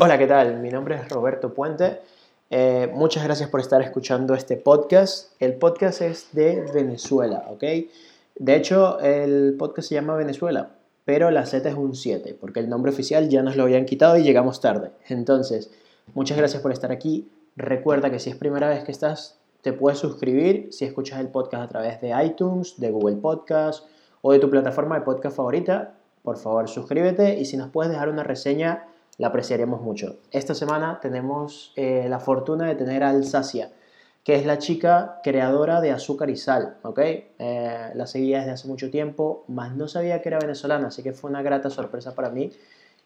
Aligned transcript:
Hola, 0.00 0.16
¿qué 0.16 0.28
tal? 0.28 0.60
Mi 0.60 0.70
nombre 0.70 0.94
es 0.94 1.08
Roberto 1.08 1.52
Puente. 1.52 1.98
Eh, 2.50 2.88
muchas 2.94 3.24
gracias 3.24 3.50
por 3.50 3.58
estar 3.58 3.82
escuchando 3.82 4.32
este 4.34 4.56
podcast. 4.56 5.32
El 5.40 5.54
podcast 5.54 6.02
es 6.02 6.28
de 6.30 6.64
Venezuela, 6.72 7.46
¿ok? 7.48 7.64
De 8.36 8.54
hecho, 8.54 9.00
el 9.00 9.56
podcast 9.58 9.88
se 9.88 9.96
llama 9.96 10.14
Venezuela, 10.14 10.70
pero 11.04 11.32
la 11.32 11.46
Z 11.46 11.68
es 11.68 11.74
un 11.74 11.96
7, 11.96 12.38
porque 12.40 12.60
el 12.60 12.68
nombre 12.68 12.92
oficial 12.92 13.28
ya 13.28 13.42
nos 13.42 13.56
lo 13.56 13.64
habían 13.64 13.86
quitado 13.86 14.16
y 14.16 14.22
llegamos 14.22 14.60
tarde. 14.60 14.92
Entonces, 15.08 15.72
muchas 16.14 16.38
gracias 16.38 16.62
por 16.62 16.70
estar 16.70 16.92
aquí. 16.92 17.28
Recuerda 17.56 18.08
que 18.08 18.20
si 18.20 18.30
es 18.30 18.36
primera 18.36 18.68
vez 18.68 18.84
que 18.84 18.92
estás, 18.92 19.40
te 19.62 19.72
puedes 19.72 19.98
suscribir 19.98 20.68
si 20.70 20.84
escuchas 20.84 21.18
el 21.18 21.26
podcast 21.26 21.64
a 21.64 21.68
través 21.70 22.00
de 22.00 22.14
iTunes, 22.24 22.78
de 22.78 22.92
Google 22.92 23.16
Podcast 23.16 23.84
o 24.22 24.30
de 24.30 24.38
tu 24.38 24.48
plataforma 24.48 24.96
de 24.96 25.04
podcast 25.04 25.34
favorita. 25.34 25.94
Por 26.22 26.36
favor, 26.36 26.68
suscríbete 26.68 27.36
y 27.40 27.46
si 27.46 27.56
nos 27.56 27.70
puedes 27.70 27.90
dejar 27.90 28.10
una 28.10 28.22
reseña 28.22 28.84
la 29.18 29.28
apreciaríamos 29.28 29.82
mucho. 29.82 30.16
Esta 30.30 30.54
semana 30.54 31.00
tenemos 31.02 31.72
eh, 31.76 32.06
la 32.08 32.20
fortuna 32.20 32.66
de 32.66 32.76
tener 32.76 33.02
a 33.02 33.10
Alsacia, 33.10 33.72
que 34.24 34.36
es 34.36 34.46
la 34.46 34.58
chica 34.58 35.20
creadora 35.22 35.80
de 35.80 35.90
Azúcar 35.90 36.30
y 36.30 36.36
Sal, 36.36 36.78
¿ok? 36.82 36.98
Eh, 37.00 37.90
la 37.94 38.06
seguía 38.06 38.38
desde 38.38 38.52
hace 38.52 38.68
mucho 38.68 38.90
tiempo, 38.90 39.44
más 39.48 39.74
no 39.76 39.88
sabía 39.88 40.22
que 40.22 40.28
era 40.28 40.38
venezolana, 40.38 40.88
así 40.88 41.02
que 41.02 41.12
fue 41.12 41.30
una 41.30 41.42
grata 41.42 41.68
sorpresa 41.68 42.14
para 42.14 42.30
mí 42.30 42.52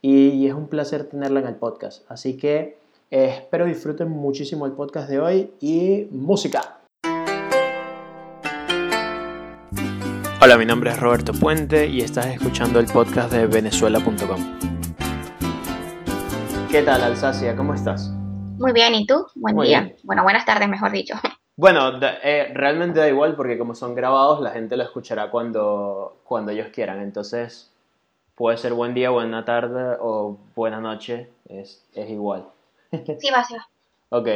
y, 0.02 0.46
es 0.46 0.54
un 0.54 0.68
placer 0.68 1.04
tenerla 1.04 1.40
en 1.40 1.46
el 1.46 1.54
podcast. 1.54 2.04
Así 2.10 2.36
que 2.36 2.78
eh, 3.10 3.34
espero 3.38 3.64
disfruten 3.66 4.10
muchísimo 4.10 4.66
el 4.66 4.72
podcast 4.72 5.08
de 5.08 5.20
hoy 5.20 5.52
y 5.60 6.08
música. 6.10 6.80
Hola, 10.42 10.58
mi 10.58 10.66
nombre 10.66 10.90
es 10.90 10.98
Roberto 10.98 11.32
Puente 11.32 11.86
y 11.86 12.00
estás 12.00 12.26
escuchando 12.26 12.80
el 12.80 12.86
podcast 12.86 13.32
de 13.32 13.46
venezuela.com. 13.46 14.71
¿Qué 16.72 16.80
tal, 16.82 17.02
Alsacia? 17.02 17.54
¿Cómo 17.54 17.74
estás? 17.74 18.08
Muy 18.58 18.72
bien, 18.72 18.94
¿y 18.94 19.04
tú? 19.04 19.26
Buen 19.34 19.58
día. 19.58 19.94
Bueno, 20.04 20.22
buenas 20.22 20.46
tardes, 20.46 20.66
mejor 20.70 20.90
dicho. 20.90 21.14
Bueno, 21.54 22.00
eh, 22.00 22.50
realmente 22.54 22.98
da 22.98 23.08
igual 23.08 23.36
porque 23.36 23.58
como 23.58 23.74
son 23.74 23.94
grabados, 23.94 24.40
la 24.40 24.52
gente 24.52 24.74
lo 24.74 24.82
escuchará 24.82 25.30
cuando, 25.30 26.16
cuando 26.24 26.50
ellos 26.50 26.68
quieran. 26.72 27.02
Entonces, 27.02 27.70
puede 28.34 28.56
ser 28.56 28.72
buen 28.72 28.94
día, 28.94 29.10
buena 29.10 29.44
tarde 29.44 29.98
o 30.00 30.38
buena 30.56 30.80
noche, 30.80 31.28
es, 31.50 31.84
es 31.94 32.08
igual. 32.08 32.46
Sí, 32.90 33.28
va, 33.30 33.44
sí 33.44 33.54
va. 33.54 33.68
Ok, 34.08 34.28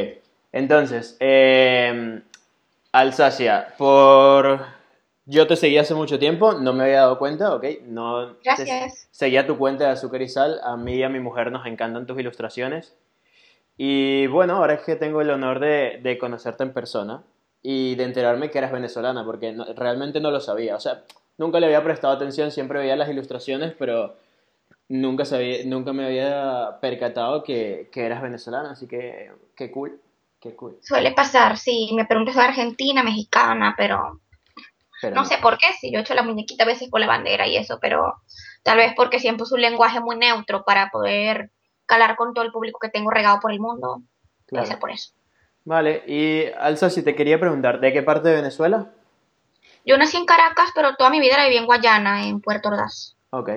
entonces, 0.51 1.17
eh, 1.19 2.21
Alsacia, 2.91 3.73
por 3.79 4.63
yo 5.29 5.45
te 5.45 5.57
seguí 5.57 5.77
hace 5.77 5.93
mucho 5.93 6.17
tiempo, 6.17 6.53
no 6.53 6.71
me 6.71 6.85
había 6.85 7.01
dado 7.01 7.19
cuenta, 7.19 7.53
¿ok? 7.53 7.65
No 7.83 8.37
Gracias. 8.43 9.09
seguía 9.11 9.45
tu 9.45 9.57
cuenta 9.57 9.83
de 9.83 9.89
azúcar 9.91 10.21
y 10.21 10.29
sal. 10.29 10.61
A 10.63 10.77
mí 10.77 10.95
y 10.95 11.03
a 11.03 11.09
mi 11.09 11.19
mujer 11.19 11.51
nos 11.51 11.65
encantan 11.65 12.07
tus 12.07 12.17
ilustraciones. 12.17 12.95
Y 13.75 14.27
bueno, 14.27 14.55
ahora 14.55 14.75
es 14.75 14.81
que 14.81 14.95
tengo 14.95 15.19
el 15.19 15.29
honor 15.29 15.59
de, 15.59 16.17
conocerte 16.17 16.63
en 16.63 16.71
persona 16.71 17.23
y 17.61 17.95
de 17.95 18.05
enterarme 18.05 18.49
que 18.49 18.57
eras 18.57 18.71
venezolana, 18.71 19.25
porque 19.25 19.53
realmente 19.75 20.21
no 20.21 20.31
lo 20.31 20.39
sabía. 20.39 20.77
O 20.77 20.79
sea, 20.79 21.03
nunca 21.37 21.59
le 21.59 21.65
había 21.65 21.83
prestado 21.83 22.13
atención, 22.13 22.49
siempre 22.49 22.79
veía 22.79 22.95
las 22.95 23.09
ilustraciones, 23.09 23.73
pero 23.77 24.15
nunca, 24.87 25.25
sabía, 25.25 25.57
nunca 25.65 25.91
me 25.91 26.05
había 26.05 26.77
percatado 26.79 27.43
que, 27.43 27.89
que 27.91 28.05
eras 28.05 28.21
venezolana, 28.21 28.71
así 28.71 28.87
que 28.87 29.29
qué 29.57 29.71
cool, 29.71 29.99
qué 30.39 30.55
cool. 30.55 30.77
Suele 30.81 31.11
pasar, 31.11 31.57
sí, 31.57 31.91
me 31.93 32.05
preguntas 32.05 32.35
de 32.35 32.41
Argentina, 32.41 33.03
mexicana, 33.03 33.75
pero 33.77 34.21
no, 35.13 35.25
sé 35.25 35.37
por 35.37 35.57
qué, 35.57 35.67
si 35.79 35.91
yo 35.91 35.99
he 35.99 36.01
hecho 36.01 36.13
la 36.13 36.23
muñequita 36.23 36.63
a 36.63 36.67
veces 36.67 36.89
con 36.89 37.01
la 37.01 37.07
bandera 37.07 37.47
y 37.47 37.57
eso, 37.57 37.79
pero 37.79 38.15
tal 38.63 38.77
vez 38.77 38.93
porque 38.95 39.19
siempre 39.19 39.43
es 39.43 39.51
un 39.51 39.61
lenguaje 39.61 39.99
muy 39.99 40.17
neutro 40.17 40.63
para 40.65 40.89
poder 40.89 41.51
calar 41.85 42.15
con 42.15 42.33
todo 42.33 42.43
el 42.43 42.51
público 42.51 42.79
que 42.79 42.89
tengo 42.89 43.11
regado 43.11 43.39
por 43.39 43.51
el 43.51 43.59
mundo. 43.59 44.01
Claro. 44.47 44.63
Debe 44.63 44.65
ser 44.65 44.79
por 44.79 44.91
eso. 44.91 45.11
Vale, 45.65 46.03
y 46.07 46.45
Alza, 46.57 46.89
si 46.89 47.03
te 47.03 47.15
quería 47.15 47.39
preguntar, 47.39 47.79
¿de 47.79 47.91
qué 47.91 48.01
parte 48.01 48.29
de 48.29 48.35
Venezuela? 48.35 48.91
Yo 49.85 49.97
nací 49.97 50.17
en 50.17 50.25
Caracas, 50.25 50.71
pero 50.73 50.95
toda 50.95 51.09
mi 51.09 51.19
vida 51.19 51.37
la 51.37 51.45
viví 51.45 51.57
en 51.57 51.65
Guayana, 51.65 52.27
en 52.27 52.41
Puerto 52.41 52.69
Ordaz. 52.69 53.15
Ok, 53.29 53.49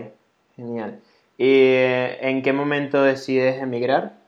genial. 0.57 1.01
¿Y 1.39 1.47
eh, 1.49 2.29
en 2.29 2.43
qué 2.43 2.53
momento 2.53 3.03
decides 3.03 3.63
emigrar? 3.63 4.20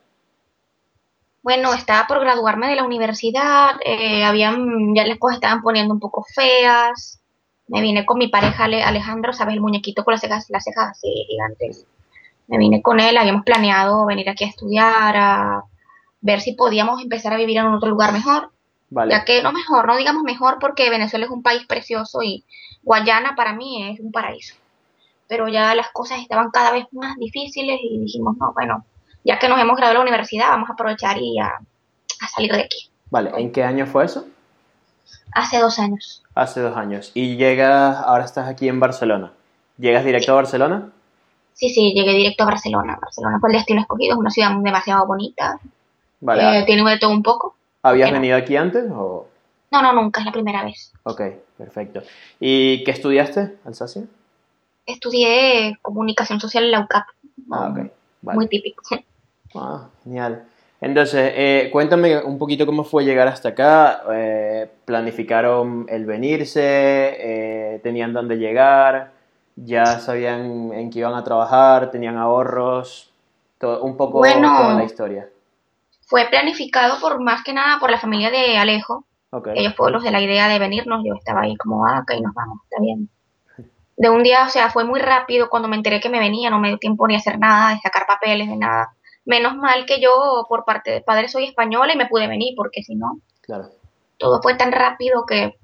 Bueno, 1.43 1.75
estaba 1.75 2.07
por 2.07 2.21
graduarme 2.21 2.69
de 2.69 2.77
la 2.77 2.85
universidad, 2.85 3.73
eh, 3.85 4.25
habían, 4.25 4.95
ya 4.95 5.05
las 5.05 5.19
cosas 5.19 5.37
estaban 5.37 5.63
poniendo 5.63 5.93
un 5.93 6.01
poco 6.01 6.25
feas. 6.35 7.21
Me 7.67 7.81
vine 7.81 8.05
con 8.07 8.19
mi 8.19 8.29
pareja 8.29 8.65
Alejandro, 8.65 9.33
¿sabes? 9.33 9.55
El 9.55 9.61
muñequito 9.61 10.05
con 10.05 10.13
las 10.13 10.21
cejas, 10.21 10.47
las 10.51 10.65
cejas 10.65 10.91
así 10.91 11.09
gigantes. 11.29 11.87
Me 12.47 12.59
vine 12.59 12.83
con 12.83 13.01
él, 13.01 13.17
habíamos 13.17 13.45
planeado 13.45 14.07
venir 14.07 14.29
aquí 14.29 14.45
a 14.45 14.49
estudiar, 14.49 15.17
a 15.17 15.65
ver 16.21 16.41
si 16.41 16.53
podíamos 16.53 17.03
empezar 17.03 17.33
a 17.33 17.39
vivir 17.39 17.59
en 17.59 17.67
otro 17.67 17.89
lugar 17.89 18.13
mejor. 18.13 18.51
Vale. 18.91 19.13
Ya 19.13 19.25
que 19.25 19.43
no 19.43 19.53
mejor, 19.53 19.87
no 19.87 19.97
digamos 19.97 20.23
mejor 20.23 20.59
porque 20.61 20.91
Venezuela 20.91 21.25
es 21.25 21.31
un 21.31 21.43
país 21.43 21.65
precioso 21.67 22.23
y 22.23 22.45
Guayana 22.83 23.35
para 23.35 23.55
mí 23.55 23.91
es 23.91 24.01
un 24.01 24.13
paraíso. 24.13 24.55
Pero 25.29 25.49
ya 25.49 25.75
las 25.75 25.91
cosas 25.93 26.21
estaban 26.21 26.51
cada 26.51 26.73
vez 26.73 26.85
más 26.93 27.17
difíciles 27.17 27.81
y 27.83 27.99
dijimos, 27.99 28.37
no, 28.39 28.53
bueno, 28.53 28.85
ya 29.25 29.39
que 29.39 29.49
nos 29.49 29.61
hemos 29.61 29.77
graduado 29.77 30.01
de 30.01 30.05
la 30.05 30.11
universidad, 30.11 30.49
vamos 30.49 30.71
a 30.71 30.73
aprovechar 30.73 31.19
y 31.19 31.39
a, 31.39 31.59
salir 32.35 32.53
de 32.53 32.63
aquí. 32.63 32.91
Vale, 33.11 33.31
¿en 33.37 33.53
qué 33.53 33.63
año 33.63 33.87
fue 33.87 34.05
eso? 34.05 34.27
Hace 35.33 35.59
dos 35.59 35.79
años. 35.79 36.23
Hace 36.35 36.61
dos 36.61 36.77
años. 36.77 37.11
¿Y 37.15 37.37
llegas, 37.37 37.97
ahora 37.99 38.25
estás 38.25 38.49
aquí 38.49 38.69
en 38.69 38.81
Barcelona? 38.81 39.33
¿Llegas 39.79 40.05
directo 40.05 40.33
a 40.33 40.37
Barcelona? 40.37 40.91
Sí, 41.55 41.69
sí, 41.69 41.93
llegué 41.95 42.13
directo 42.13 42.45
a 42.45 42.47
Barcelona. 42.47 42.99
Barcelona 43.01 43.39
fue 43.41 43.51
el 43.51 43.57
destino 43.57 43.81
escogido, 43.81 44.15
es 44.15 44.19
una 44.19 44.31
ciudad 44.31 44.51
demasiado 44.63 45.07
bonita. 45.07 45.59
Vale. 46.21 46.61
Eh, 46.61 46.65
tiene 46.65 46.89
de 46.89 46.99
todo 46.99 47.11
un 47.11 47.23
poco. 47.23 47.57
¿Habías 47.83 48.13
venido 48.13 48.37
aquí 48.37 48.57
antes 48.57 48.85
o...? 48.91 49.29
No, 49.71 49.83
no, 49.83 49.93
nunca, 49.93 50.21
es 50.21 50.27
la 50.27 50.33
primera 50.33 50.65
vez. 50.65 50.93
Ok, 51.05 51.23
perfecto. 51.57 52.03
¿Y 52.39 52.85
qué 52.85 52.91
estudiaste, 52.91 53.57
Alsacia? 53.65 54.03
Estudié 54.85 55.79
comunicación 55.81 56.41
social 56.41 56.65
en 56.65 56.71
la 56.73 56.81
UCAP. 56.81 57.07
Ah, 57.51 57.71
ok. 57.71 57.91
Muy 58.35 58.49
típico. 58.49 58.83
Ah, 59.55 59.89
genial. 60.05 60.45
Entonces, 60.81 61.33
eh, 61.37 61.69
cuéntame 61.73 62.19
un 62.19 62.39
poquito 62.39 62.67
cómo 62.67 62.83
fue 62.83 63.05
llegar 63.05 63.29
hasta 63.29 63.51
acá. 63.51 64.03
Eh, 64.13 64.69
¿Planificaron 64.85 65.87
el 65.89 66.05
venirse? 66.07 66.61
Eh, 66.63 67.81
¿Tenían 67.83 68.13
dónde 68.13 68.37
llegar? 68.37 69.13
¿Ya 69.55 69.87
sabían 70.01 70.73
en 70.73 70.91
qué 70.91 71.01
iban 71.01 71.15
a 71.15 71.23
trabajar? 71.23 71.91
¿Tenían 71.91 72.17
ahorros? 72.17 73.13
Todo, 73.59 73.83
un 73.85 73.97
poco 73.97 74.19
bueno, 74.19 74.57
toda 74.57 74.75
la 74.75 74.85
historia. 74.85 75.29
Fue 76.07 76.27
planificado 76.29 77.01
por 77.01 77.21
más 77.21 77.45
que 77.45 77.53
nada 77.53 77.79
por 77.79 77.91
la 77.91 77.99
familia 77.99 78.31
de 78.31 78.59
Alejo. 78.59 79.05
Ellos 79.55 79.75
fueron 79.77 79.95
los 79.95 80.03
de 80.03 80.11
la 80.11 80.21
idea 80.21 80.49
de 80.49 80.59
venirnos. 80.59 81.05
Yo 81.05 81.15
estaba 81.15 81.43
ahí 81.43 81.57
como, 81.57 81.87
ah, 81.87 82.01
ok, 82.03 82.21
nos 82.21 82.35
vamos, 82.35 82.59
está 82.65 82.83
bien 82.83 83.09
de 83.97 84.11
un 84.11 84.23
día, 84.25 84.45
o 84.47 84.49
sea, 84.49 84.69
fue 84.69 84.85
muy 84.85 85.01
rápido 85.01 85.49
cuando 85.49 85.69
me 85.69 85.77
enteré 85.77 86.01
que 86.01 86.09
me 86.09 86.19
venía, 86.19 86.51
no 86.51 86.59
me 86.59 86.69
dio 86.69 86.79
tiempo 86.79 87.07
ni 87.07 87.15
hacer 87.15 87.39
nada, 87.39 87.71
de 87.71 87.81
sacar 87.81 88.05
papeles, 88.07 88.49
de 88.49 88.57
nada. 88.57 88.95
Menos 89.25 89.57
mal 89.57 89.87
que 89.87 90.01
yo, 90.01 90.47
por 90.49 90.65
parte 90.65 90.91
de 90.91 91.01
padre, 91.01 91.29
soy 91.29 91.45
española 91.45 91.93
y 91.93 91.97
me 91.97 92.07
pude 92.07 92.27
venir, 92.27 92.55
porque 92.57 92.83
si 92.83 92.95
no, 92.95 93.21
claro. 93.41 93.71
todo 94.19 94.41
fue 94.43 94.55
tan 94.55 94.73
rápido 94.73 95.25
que... 95.27 95.57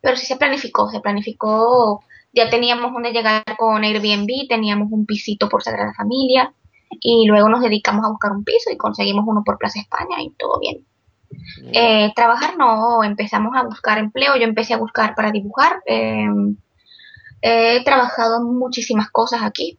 Pero 0.00 0.16
sí 0.16 0.26
se 0.26 0.36
planificó, 0.36 0.90
se 0.90 1.00
planificó, 1.00 2.04
ya 2.32 2.50
teníamos 2.50 2.92
donde 2.92 3.12
llegar 3.12 3.42
con 3.56 3.82
Airbnb, 3.82 4.46
teníamos 4.48 4.92
un 4.92 5.06
pisito 5.06 5.48
por 5.48 5.62
Sagrada 5.62 5.92
Familia, 5.94 6.52
y 7.00 7.26
luego 7.26 7.48
nos 7.48 7.62
dedicamos 7.62 8.04
a 8.04 8.10
buscar 8.10 8.32
un 8.32 8.44
piso 8.44 8.70
y 8.70 8.76
conseguimos 8.76 9.24
uno 9.26 9.42
por 9.44 9.58
Plaza 9.58 9.80
España 9.80 10.22
y 10.22 10.30
todo 10.30 10.60
bien. 10.60 10.84
Eh, 11.72 12.12
trabajar 12.14 12.56
no, 12.56 13.02
empezamos 13.02 13.56
a 13.56 13.64
buscar 13.64 13.98
empleo, 13.98 14.36
yo 14.36 14.44
empecé 14.44 14.74
a 14.74 14.78
buscar 14.78 15.14
para 15.14 15.32
dibujar. 15.32 15.82
Eh, 15.86 16.26
He 17.40 17.84
trabajado 17.84 18.38
en 18.38 18.58
muchísimas 18.58 19.10
cosas 19.10 19.42
aquí, 19.42 19.78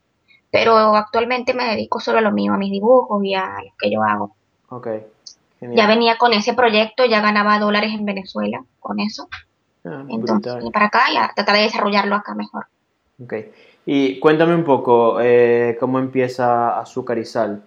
pero 0.52 0.96
actualmente 0.96 1.54
me 1.54 1.66
dedico 1.66 2.00
solo 2.00 2.20
a 2.20 2.22
lo 2.22 2.32
mío, 2.32 2.54
a 2.54 2.58
mis 2.58 2.72
dibujos 2.72 3.24
y 3.24 3.36
a 3.36 3.46
lo 3.46 3.74
que 3.78 3.92
yo 3.92 4.04
hago. 4.04 4.36
Ok. 4.70 4.88
Ya 5.62 5.88
venía 5.88 6.18
con 6.18 6.34
ese 6.34 6.54
proyecto, 6.54 7.06
ya 7.06 7.22
ganaba 7.22 7.60
dólares 7.60 7.92
en 7.94 8.06
Venezuela 8.06 8.64
con 8.80 9.00
eso. 9.00 9.28
Ah, 9.84 10.06
Entonces, 10.08 10.64
y 10.64 10.72
para 10.72 10.86
acá 10.86 11.04
ya 11.14 11.32
tratar 11.36 11.56
de 11.56 11.64
desarrollarlo 11.64 12.16
acá 12.16 12.34
mejor. 12.34 12.66
Ok. 13.22 13.34
Y 13.86 14.20
cuéntame 14.20 14.56
un 14.56 14.64
poco 14.64 15.20
eh, 15.22 15.78
cómo 15.80 16.00
empieza 16.00 16.80
Azúcar 16.80 17.18
y 17.18 17.26
Sal. 17.26 17.64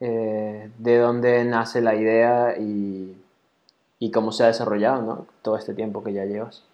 Eh, 0.00 0.70
¿De 0.78 0.98
dónde 0.98 1.44
nace 1.44 1.80
la 1.80 1.94
idea 1.94 2.56
y, 2.58 3.16
y 4.00 4.10
cómo 4.10 4.32
se 4.32 4.42
ha 4.42 4.48
desarrollado 4.48 5.02
¿no? 5.02 5.26
todo 5.42 5.56
este 5.56 5.74
tiempo 5.74 6.02
que 6.02 6.12
ya 6.12 6.24
llevas? 6.24 6.64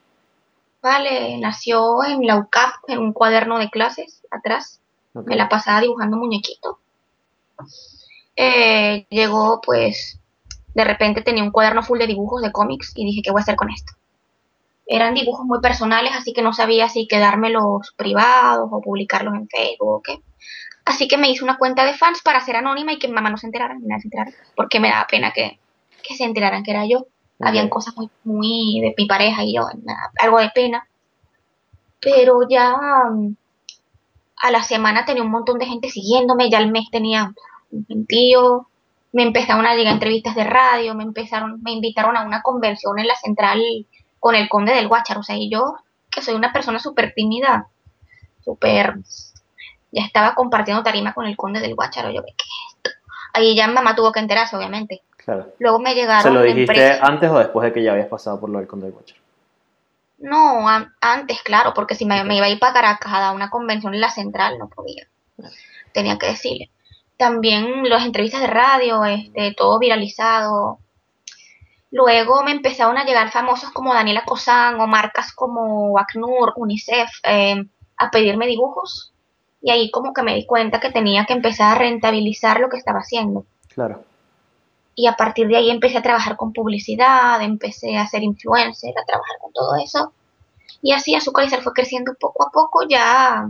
Vale, 0.81 1.37
nació 1.39 2.05
en 2.05 2.27
la 2.27 2.37
UCAP, 2.39 2.89
en 2.89 3.01
un 3.01 3.13
cuaderno 3.13 3.59
de 3.59 3.69
clases 3.69 4.23
atrás. 4.31 4.81
Me 5.15 5.37
la 5.37 5.49
pasaba 5.49 5.81
dibujando 5.81 6.17
muñequitos. 6.17 6.77
Eh, 8.37 9.07
llegó, 9.11 9.61
pues, 9.61 10.21
de 10.75 10.85
repente 10.85 11.23
tenía 11.23 11.43
un 11.43 11.51
cuaderno 11.51 11.83
full 11.83 11.99
de 11.99 12.07
dibujos 12.07 12.41
de 12.43 12.53
cómics 12.53 12.93
y 12.95 13.05
dije, 13.05 13.21
¿qué 13.23 13.31
voy 13.31 13.41
a 13.41 13.43
hacer 13.43 13.57
con 13.57 13.71
esto? 13.71 13.95
Eran 14.87 15.15
dibujos 15.15 15.45
muy 15.45 15.61
personales, 15.61 16.13
así 16.15 16.33
que 16.33 16.41
no 16.41 16.53
sabía 16.53 16.89
si 16.89 17.09
quedármelos 17.09 17.93
privados 17.97 18.69
o 18.71 18.81
publicarlos 18.81 19.35
en 19.35 19.49
Facebook 19.49 19.89
o 19.89 20.03
qué. 20.03 20.23
Así 20.85 21.09
que 21.09 21.19
me 21.19 21.29
hice 21.29 21.45
una 21.45 21.59
cuenta 21.59 21.85
de 21.85 21.95
fans 21.95 22.23
para 22.23 22.41
ser 22.41 22.57
anónima 22.57 22.93
y 22.93 22.99
que 22.99 23.09
mi 23.09 23.15
mamá 23.15 23.29
no 23.29 23.37
se 23.37 23.47
enterara, 23.47 23.75
ni 23.75 23.87
nadie 23.87 24.03
se 24.03 24.07
enterara, 24.07 24.31
porque 24.57 24.81
me 24.81 24.89
daba 24.89 25.07
pena 25.07 25.33
que, 25.33 25.59
que 26.03 26.15
se 26.15 26.25
enteraran 26.25 26.63
que 26.63 26.71
era 26.71 26.87
yo. 26.87 27.07
Habían 27.41 27.69
cosas 27.69 27.97
muy, 27.97 28.11
muy 28.25 28.81
de 28.81 28.95
mi 28.97 29.07
pareja 29.07 29.45
y 29.45 29.55
yo, 29.55 29.67
algo 30.21 30.39
de 30.39 30.51
pena. 30.55 30.89
Pero 32.01 32.49
ya 32.49 32.77
a 34.43 34.51
la 34.51 34.63
semana 34.63 35.05
tenía 35.05 35.23
un 35.23 35.31
montón 35.31 35.59
de 35.59 35.67
gente 35.67 35.91
siguiéndome, 35.91 36.51
ya 36.51 36.59
al 36.59 36.71
mes 36.71 36.87
tenía 36.91 37.33
un 37.71 37.87
gentío, 37.87 38.69
me 39.13 39.23
empezaron 39.23 39.67
a 39.67 39.75
llegar 39.75 39.95
entrevistas 39.95 40.35
de 40.35 40.45
radio, 40.45 40.95
me 40.95 41.03
empezaron, 41.03 41.63
me 41.63 41.73
invitaron 41.73 42.17
a 42.17 42.25
una 42.25 42.43
convención 42.43 42.99
en 42.99 43.07
la 43.07 43.15
central 43.17 43.61
con 44.21 44.35
el 44.35 44.49
conde 44.49 44.75
del 44.75 44.89
Guácharo, 44.89 45.21
o 45.21 45.23
sea, 45.23 45.37
y 45.37 45.51
yo, 45.51 45.77
que 46.11 46.23
soy 46.23 46.35
una 46.35 46.53
persona 46.53 46.79
súper 46.79 47.13
tímida, 47.15 47.69
súper, 48.45 48.97
ya 49.93 50.03
estaba 50.05 50.35
compartiendo 50.35 50.83
tarima 50.83 51.15
con 51.15 51.27
el 51.27 51.37
conde 51.37 51.61
del 51.61 51.75
Guácharo, 51.75 52.11
yo, 52.11 52.23
¿qué 52.23 52.31
es 52.31 52.75
esto? 52.77 52.91
Ahí 53.33 53.55
ya 53.55 53.67
mi 53.69 53.75
mamá 53.75 53.95
tuvo 53.95 54.13
que 54.13 54.21
enterarse, 54.21 54.57
obviamente. 54.57 55.03
Claro. 55.17 55.53
Luego 55.59 55.79
me 55.79 55.95
llegaron 55.95 56.23
¿Se 56.23 56.31
lo 56.31 56.43
dijiste 56.43 56.73
empresas- 56.73 57.01
antes 57.03 57.31
o 57.31 57.39
después 57.39 57.65
de 57.65 57.73
que 57.73 57.83
ya 57.83 57.93
habías 57.93 58.09
pasado 58.09 58.41
por 58.41 58.49
lo 58.51 58.59
del 58.59 58.67
Conde 58.67 58.87
del 58.87 58.95
Guachar? 58.95 59.19
No, 60.19 60.69
an- 60.69 60.93
antes, 61.01 61.43
claro, 61.43 61.73
porque 61.75 61.95
si 61.95 62.05
me, 62.05 62.23
me 62.25 62.37
iba 62.37 62.47
a 62.47 62.51
ir 62.51 62.59
para 62.59 62.73
Caracas 62.75 63.13
a 63.13 63.21
dar 63.21 63.35
una 63.35 63.51
convención 63.51 63.95
en 63.95 64.01
la 64.01 64.11
central, 64.11 64.59
no 64.59 64.69
podía. 64.69 65.07
Tenía 65.93 66.19
que 66.19 66.27
decirle. 66.27 66.71
También 67.17 67.89
las 67.89 68.05
entrevistas 68.05 68.41
de 68.41 68.47
radio, 68.49 69.05
este, 69.05 69.55
todo 69.55 69.79
viralizado. 69.79 70.79
Luego 71.91 72.43
me 72.43 72.51
empezaron 72.53 72.99
a 72.99 73.05
llegar 73.05 73.31
famosos 73.31 73.71
como 73.71 73.95
Daniela 73.95 74.25
Cosán 74.25 74.79
o 74.81 74.87
marcas 74.87 75.33
como 75.33 75.99
ACNUR, 75.99 76.53
UNICEF, 76.57 77.11
eh, 77.25 77.65
a 77.97 78.11
pedirme 78.11 78.47
dibujos. 78.47 79.13
Y 79.63 79.71
ahí 79.71 79.91
como 79.91 80.13
que 80.13 80.23
me 80.23 80.35
di 80.35 80.47
cuenta 80.47 80.81
que 80.81 80.91
tenía 80.91 81.25
que 81.25 81.33
empezar 81.33 81.75
a 81.75 81.79
rentabilizar 81.79 82.61
lo 82.61 82.69
que 82.69 82.77
estaba 82.77 83.01
haciendo. 83.01 83.45
Claro. 83.75 84.05
Y 85.01 85.07
a 85.07 85.13
partir 85.13 85.47
de 85.47 85.57
ahí 85.57 85.71
empecé 85.71 85.97
a 85.99 86.03
trabajar 86.03 86.37
con 86.37 86.53
publicidad, 86.53 87.41
empecé 87.41 87.97
a 87.97 88.09
ser 88.09 88.25
influencer, 88.25 88.93
a 88.99 89.05
trabajar 89.05 89.37
con 89.41 89.53
todo 89.53 89.77
eso. 89.77 90.13
Y 90.83 90.91
así 90.91 91.17
Sal 91.21 91.63
fue 91.63 91.73
creciendo 91.73 92.15
poco 92.19 92.45
a 92.45 92.51
poco, 92.51 92.81
ya 92.89 93.49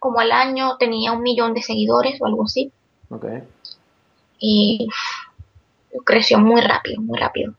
como 0.00 0.18
al 0.18 0.32
año 0.32 0.76
tenía 0.76 1.12
un 1.12 1.22
millón 1.22 1.54
de 1.54 1.62
seguidores 1.62 2.20
o 2.20 2.26
algo 2.26 2.42
así. 2.42 2.72
Ok. 3.08 3.26
Y 4.40 4.88
uf, 4.88 6.02
creció 6.04 6.40
muy 6.40 6.60
rápido, 6.60 7.02
muy 7.02 7.20
rápido. 7.20 7.54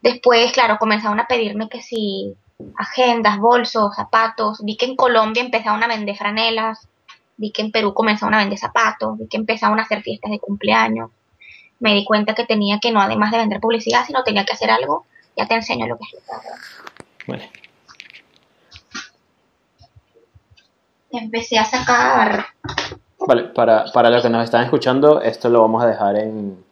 Después, 0.00 0.50
claro, 0.50 0.78
comenzaron 0.80 1.20
a 1.20 1.28
pedirme 1.28 1.68
que 1.68 1.82
si 1.82 2.34
agendas, 2.78 3.38
bolsos, 3.38 3.94
zapatos. 3.94 4.60
Vi 4.64 4.76
que 4.76 4.86
en 4.86 4.96
Colombia 4.96 5.44
empezaron 5.44 5.84
a 5.84 5.86
vender 5.86 6.16
franelas. 6.16 6.88
Vi 7.36 7.52
que 7.52 7.62
en 7.62 7.70
Perú 7.70 7.94
comenzaron 7.94 8.34
a 8.34 8.38
vender 8.38 8.58
zapatos. 8.58 9.16
Vi 9.18 9.28
que 9.28 9.36
empezaron 9.36 9.78
a 9.78 9.82
hacer 9.82 10.02
fiestas 10.02 10.32
de 10.32 10.40
cumpleaños. 10.40 11.12
Me 11.82 11.94
di 11.94 12.04
cuenta 12.04 12.34
que 12.34 12.46
tenía 12.46 12.78
que 12.80 12.92
no, 12.92 13.00
además 13.00 13.32
de 13.32 13.38
vender 13.38 13.60
publicidad, 13.60 14.04
sino 14.06 14.22
tenía 14.22 14.44
que 14.44 14.52
hacer 14.52 14.70
algo. 14.70 15.04
Ya 15.36 15.46
te 15.48 15.54
enseño 15.54 15.86
lo 15.88 15.98
que 15.98 16.04
es. 16.04 16.22
Vale. 17.26 17.50
Empecé 21.10 21.58
a 21.58 21.64
sacar. 21.64 22.46
Vale, 23.18 23.44
para, 23.44 23.84
para 23.92 24.10
los 24.10 24.22
que 24.22 24.30
nos 24.30 24.44
están 24.44 24.64
escuchando, 24.64 25.20
esto 25.20 25.48
lo 25.48 25.60
vamos 25.60 25.82
a 25.82 25.86
dejar 25.86 26.16
en, 26.16 26.64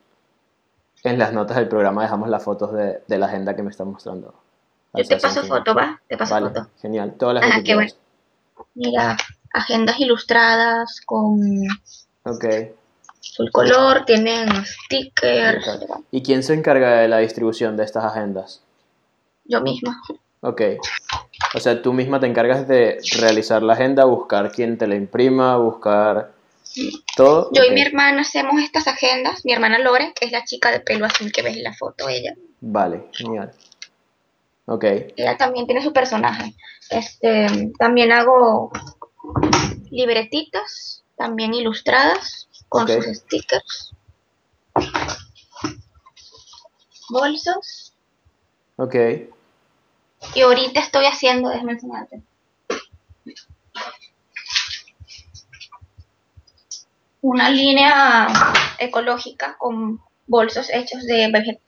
en 1.04 1.18
las 1.18 1.32
notas 1.32 1.56
del 1.56 1.68
programa. 1.68 2.02
Dejamos 2.02 2.28
las 2.28 2.42
fotos 2.42 2.72
de, 2.72 3.02
de 3.06 3.18
la 3.18 3.26
agenda 3.26 3.54
que 3.54 3.62
me 3.62 3.70
están 3.70 3.90
mostrando. 3.90 4.34
Yo 4.94 5.04
te 5.04 5.16
paso 5.18 5.42
foto, 5.44 5.74
¿va? 5.74 6.00
Te 6.08 6.16
paso 6.16 6.34
Vale, 6.34 6.48
foto. 6.48 6.66
genial. 6.80 7.14
Todas 7.18 7.34
las 7.36 7.44
Ah, 7.44 7.56
qué 7.56 7.62
quieras. 7.62 7.96
Mira, 8.74 9.16
agendas 9.52 10.00
ilustradas 10.00 11.00
con 11.04 11.40
Ok. 12.24 12.44
Full 13.40 13.50
color, 13.50 14.04
tienen 14.04 14.48
stickers. 14.64 15.66
¿Y 16.10 16.22
quién 16.22 16.42
se 16.42 16.54
encarga 16.54 17.00
de 17.00 17.08
la 17.08 17.18
distribución 17.18 17.76
de 17.76 17.84
estas 17.84 18.04
agendas? 18.04 18.62
Yo 19.44 19.60
misma. 19.60 20.00
Ok. 20.40 20.62
O 21.54 21.60
sea, 21.60 21.82
tú 21.82 21.92
misma 21.92 22.20
te 22.20 22.26
encargas 22.26 22.68
de 22.68 22.98
realizar 23.18 23.62
la 23.62 23.72
agenda, 23.72 24.04
buscar 24.04 24.52
quién 24.52 24.78
te 24.78 24.86
la 24.86 24.94
imprima, 24.94 25.56
buscar 25.56 26.32
todo. 27.16 27.50
Yo 27.52 27.64
y 27.64 27.72
mi 27.72 27.82
hermana 27.82 28.22
hacemos 28.22 28.60
estas 28.62 28.86
agendas. 28.86 29.44
Mi 29.44 29.52
hermana 29.52 29.78
Lore, 29.78 30.12
que 30.18 30.26
es 30.26 30.32
la 30.32 30.44
chica 30.44 30.70
de 30.70 30.80
pelo 30.80 31.06
azul 31.06 31.32
que 31.32 31.42
ves 31.42 31.56
en 31.56 31.64
la 31.64 31.74
foto, 31.74 32.08
ella. 32.08 32.34
Vale, 32.60 33.06
genial. 33.12 33.52
Ok, 34.66 34.84
Ella 35.16 35.36
también 35.36 35.66
tiene 35.66 35.82
su 35.82 35.92
personaje. 35.92 36.54
Este, 36.90 37.72
también 37.76 38.12
hago 38.12 38.70
libretitas, 39.90 41.02
también 41.16 41.54
ilustradas, 41.54 42.48
con 42.70 42.84
Ok. 42.84 42.90
sus 43.02 43.18
stickers. 43.18 43.92
Bolsos. 47.10 47.92
ok. 48.76 48.94
Y 50.34 50.40
ahorita 50.42 50.80
estoy 50.80 51.04
haciendo, 51.06 51.48
déjame 51.50 51.72
enseñarte. 51.72 52.22
Una 57.22 57.50
línea 57.50 58.28
ecológica 58.78 59.56
con 59.58 60.00
bolsos 60.26 60.70
hechos 60.72 61.04
de 61.04 61.58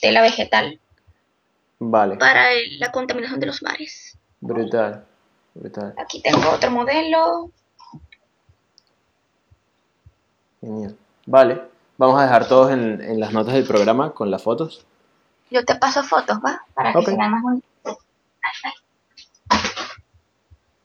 tela 0.00 0.22
vegetal 0.22 0.80
Vale, 1.78 2.16
para 2.16 2.46
la 2.78 2.90
contaminación 2.90 3.38
de 3.38 3.46
los 3.46 3.62
mares. 3.62 4.16
brutal, 4.40 5.04
brutal, 5.54 5.94
Aquí 5.98 6.22
tengo 6.22 6.50
otro 6.50 6.70
modelo. 6.70 7.50
Genial. 10.62 10.96
Vale, 11.26 11.62
vamos 11.98 12.18
a 12.18 12.22
dejar 12.22 12.48
todos 12.48 12.70
en, 12.72 13.00
en 13.02 13.20
las 13.20 13.32
notas 13.32 13.52
del 13.54 13.66
programa 13.66 14.12
con 14.14 14.30
las 14.30 14.42
fotos. 14.42 14.86
Yo 15.50 15.62
te 15.64 15.74
paso 15.74 16.02
fotos, 16.02 16.38
¿va? 16.38 16.62
Para 16.72 16.92
que 16.94 17.04
se 17.04 17.16
vean 17.16 17.30
más 17.32 17.42
ay. 17.52 17.62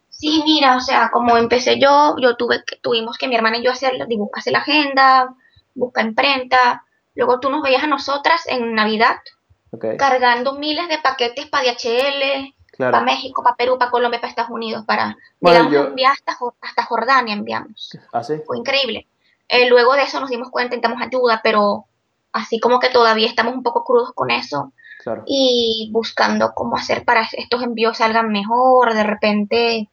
Sí, 0.10 0.42
mira, 0.46 0.76
o 0.76 0.82
sea, 0.82 1.10
como 1.12 1.38
empecé 1.38 1.80
yo, 1.80 2.16
yo 2.20 2.36
tuve 2.36 2.64
que, 2.66 2.78
tuvimos 2.78 3.18
que 3.18 3.28
mi 3.28 3.36
hermana 3.36 3.58
y 3.58 3.64
yo 3.64 3.72
hacer, 3.72 3.94
hacer 4.34 4.54
la 4.54 4.60
agenda, 4.60 5.36
buscar 5.76 6.06
imprenta. 6.06 6.84
Luego 7.16 7.40
tú 7.40 7.50
nos 7.50 7.62
veías 7.62 7.84
a 7.84 7.88
nosotras 7.88 8.42
en 8.48 8.74
Navidad 8.74 9.18
cargando 9.98 10.54
miles 10.54 10.88
de 10.90 10.98
paquetes 11.00 11.46
para 11.48 11.66
DHL, 11.72 12.54
para. 12.78 13.02
México, 13.02 13.44
para 13.44 13.56
Perú, 13.56 13.78
para 13.78 13.92
Colombia, 13.92 14.20
para 14.20 14.30
Estados 14.30 14.52
Unidos, 14.52 14.84
para... 14.86 15.16
Bueno, 15.40 15.70
yo- 15.72 15.94
hasta, 16.10 16.36
hasta 16.62 16.84
Jordania 16.86 17.34
enviamos. 17.36 17.92
¿Así? 18.12 18.36
Fue 18.46 18.58
increíble. 18.58 19.08
Eh, 19.50 19.70
luego 19.70 19.94
de 19.94 20.04
eso 20.04 20.20
nos 20.20 20.30
dimos 20.30 20.50
cuenta, 20.50 20.76
intentamos 20.76 21.02
ayuda, 21.06 21.40
pero 21.44 21.86
así 22.34 22.60
como 22.60 22.80
que 22.80 22.90
todavía 22.90 23.28
estamos 23.28 23.54
un 23.56 23.64
poco 23.64 23.84
crudos 23.84 24.12
con 24.14 24.30
eso 24.32 24.74
Claro. 25.04 25.24
y 25.26 25.90
buscando 25.94 26.52
cómo 26.54 26.76
hacer 26.76 27.06
para 27.06 27.22
que 27.30 27.42
estos 27.42 27.64
envíos 27.64 27.98
salgan 27.98 28.30
mejor, 28.32 28.94
de 28.94 29.04
repente 29.04 29.90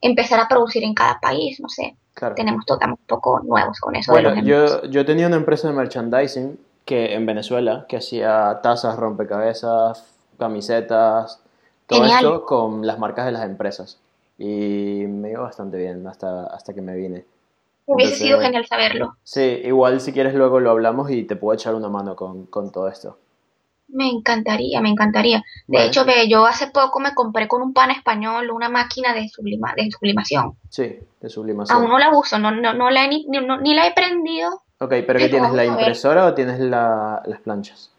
empezar 0.00 0.40
a 0.40 0.48
producir 0.48 0.84
en 0.84 0.94
cada 0.94 1.18
país, 1.20 1.58
no 1.60 1.68
sé. 1.68 1.96
Claro. 2.14 2.34
Tenemos 2.34 2.64
estamos 2.68 2.98
un 2.98 3.06
poco 3.06 3.40
nuevos 3.40 3.78
con 3.80 3.96
eso 3.96 4.12
de 4.12 4.16
Bueno, 4.16 4.28
los 4.30 4.38
envíos. 4.38 4.82
yo, 4.82 4.88
yo 4.90 5.06
tenía 5.06 5.26
una 5.26 5.36
empresa 5.36 5.68
de 5.68 5.74
merchandising 5.74 6.58
que 6.84 7.14
en 7.14 7.24
Venezuela 7.26 7.86
que 7.88 7.96
hacía 7.96 8.60
tazas, 8.62 8.96
rompecabezas, 8.96 10.04
camisetas, 10.38 11.40
todo 11.86 12.00
Genial. 12.00 12.24
esto 12.24 12.44
con 12.44 12.86
las 12.86 12.98
marcas 12.98 13.26
de 13.26 13.32
las 13.32 13.44
empresas. 13.44 13.98
Y 14.36 15.04
me 15.06 15.30
iba 15.30 15.42
bastante 15.42 15.78
bien 15.78 16.06
hasta, 16.06 16.44
hasta 16.46 16.74
que 16.74 16.82
me 16.82 16.94
vine. 16.94 17.24
Hubiese 17.90 18.12
entonces- 18.12 18.26
sido 18.28 18.40
genial 18.40 18.66
saberlo. 18.66 19.16
Sí, 19.22 19.40
igual 19.64 20.00
si 20.00 20.12
quieres 20.12 20.34
luego 20.34 20.60
lo 20.60 20.70
hablamos 20.70 21.10
y 21.10 21.24
te 21.24 21.36
puedo 21.36 21.54
echar 21.54 21.74
una 21.74 21.88
mano 21.88 22.14
con, 22.16 22.46
con 22.46 22.70
todo 22.70 22.88
esto. 22.88 23.18
Me 23.88 24.10
encantaría, 24.10 24.82
me 24.82 24.90
encantaría. 24.90 25.42
De 25.66 25.86
hecho, 25.86 26.04
ve, 26.04 26.28
yo 26.28 26.44
hace 26.44 26.66
poco 26.66 27.00
me 27.00 27.14
compré 27.14 27.48
con 27.48 27.62
un 27.62 27.72
pan 27.72 27.90
español 27.90 28.50
una 28.50 28.68
máquina 28.68 29.14
de, 29.14 29.26
sublima, 29.30 29.72
de 29.74 29.90
sublimación. 29.90 30.58
Sí, 30.68 30.98
de 31.20 31.30
sublimación. 31.30 31.78
Aún 31.78 31.88
no 31.88 31.98
la 31.98 32.10
uso, 32.10 32.38
no, 32.38 32.50
no, 32.50 32.74
no 32.74 32.90
la 32.90 33.06
he 33.06 33.08
ni, 33.08 33.24
no- 33.26 33.56
ni 33.58 33.74
la 33.74 33.86
he 33.86 33.94
prendido. 33.94 34.62
Ok, 34.80 34.90
pero 35.06 35.18
¿qué 35.18 35.28
tienes? 35.30 35.52
¿La 35.54 35.64
impresora 35.64 36.26
o 36.26 36.34
tienes 36.34 36.60
la- 36.60 37.22
las 37.24 37.40
planchas? 37.40 37.90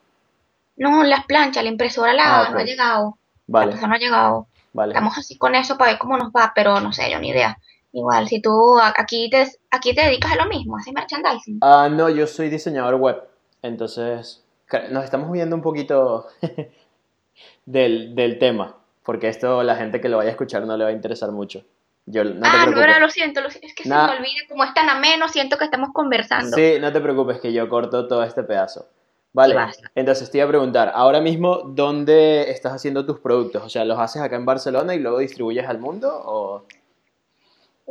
No, 0.78 1.04
las 1.04 1.26
planchas, 1.26 1.64
la 1.64 1.70
impresora 1.72 2.14
la, 2.14 2.42
Ah, 2.42 2.50
no 2.52 2.60
ha 2.60 2.64
llegado. 2.64 3.18
La 3.48 3.54
Vale, 3.60 3.66
impresora 3.72 3.88
no 3.90 3.96
ha 3.96 3.98
llegado. 4.00 4.48
vale. 4.74 4.94
Estamos 4.94 5.18
así 5.18 5.38
con 5.40 5.56
eso 5.56 5.76
para 5.76 5.92
ver 5.92 6.00
cómo 6.00 6.18
nos 6.18 6.30
va, 6.30 6.52
pero 6.54 6.80
no 6.80 6.94
sé, 6.94 7.10
yo 7.12 7.20
ni 7.20 7.30
idea. 7.30 7.58
Igual, 7.92 8.28
si 8.28 8.42
tú 8.42 8.78
aquí 8.80 9.30
te, 9.30 9.48
aquí 9.72 9.96
te 9.96 10.02
dedicas 10.02 10.34
a 10.34 10.36
lo 10.36 10.46
mismo, 10.46 10.78
haces 10.78 10.94
merchandising. 10.94 11.60
Ah, 11.62 11.90
no, 11.92 12.10
yo 12.10 12.28
soy 12.28 12.50
diseñador 12.50 12.96
web. 12.96 13.24
Entonces, 13.62 14.44
nos 14.92 15.04
estamos 15.04 15.32
viendo 15.32 15.56
un 15.56 15.62
poquito 15.62 16.28
del, 17.66 18.16
del 18.16 18.38
tema. 18.40 18.76
Porque 19.04 19.28
esto 19.28 19.64
la 19.64 19.76
gente 19.76 20.00
que 20.02 20.10
lo 20.10 20.18
vaya 20.18 20.30
a 20.30 20.32
escuchar 20.34 20.66
no 20.66 20.78
le 20.78 20.84
va 20.84 20.92
a 20.92 20.94
interesar 20.94 21.32
mucho. 21.32 21.64
Yo, 22.06 22.24
no 22.24 22.42
te 22.42 22.48
ah, 22.48 22.66
no, 22.68 22.78
ahora 22.78 23.00
lo 23.00 23.10
siento, 23.10 23.42
lo 23.42 23.48
es 23.50 23.60
que 23.76 23.88
Nah. 23.88 24.08
se 24.08 24.14
me 24.14 24.18
olvida, 24.20 24.42
como 24.48 24.64
es 24.64 24.74
tan 24.74 24.90
ameno, 24.90 25.28
siento 25.28 25.58
que 25.58 25.66
estamos 25.66 25.90
conversando. 25.94 26.56
Sí, 26.56 26.78
no 26.80 26.92
te 26.92 27.02
preocupes 27.02 27.40
que 27.40 27.54
yo 27.54 27.70
corto 27.70 28.08
todo 28.08 28.24
este 28.24 28.44
pedazo. 28.44 28.88
Vale, 29.32 29.56
entonces 29.94 30.32
te 30.32 30.40
iba 30.40 30.46
a 30.46 30.50
preguntar, 30.50 30.92
ahora 30.96 31.22
mismo, 31.22 31.62
¿dónde 31.66 32.50
estás 32.50 32.74
haciendo 32.74 33.06
tus 33.06 33.20
productos? 33.20 33.64
O 33.64 33.70
sea, 33.70 33.86
¿los 33.86 34.00
haces 34.00 34.24
acá 34.24 34.36
en 34.36 34.46
Barcelona 34.46 34.96
y 34.96 35.00
luego 35.00 35.20
distribuyes 35.20 35.68
al 35.68 35.78
mundo? 35.78 36.10
O... 36.26 36.64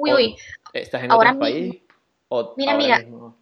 Uy, 0.01 0.13
uy. 0.13 0.37
¿Estás 0.73 1.03
en 1.05 1.11
Ahora 1.13 1.31
otro 1.31 1.41
país? 1.41 1.77
O 2.29 2.55
Mira, 2.57 2.75
mira. 2.77 2.99
mismo? 2.99 3.37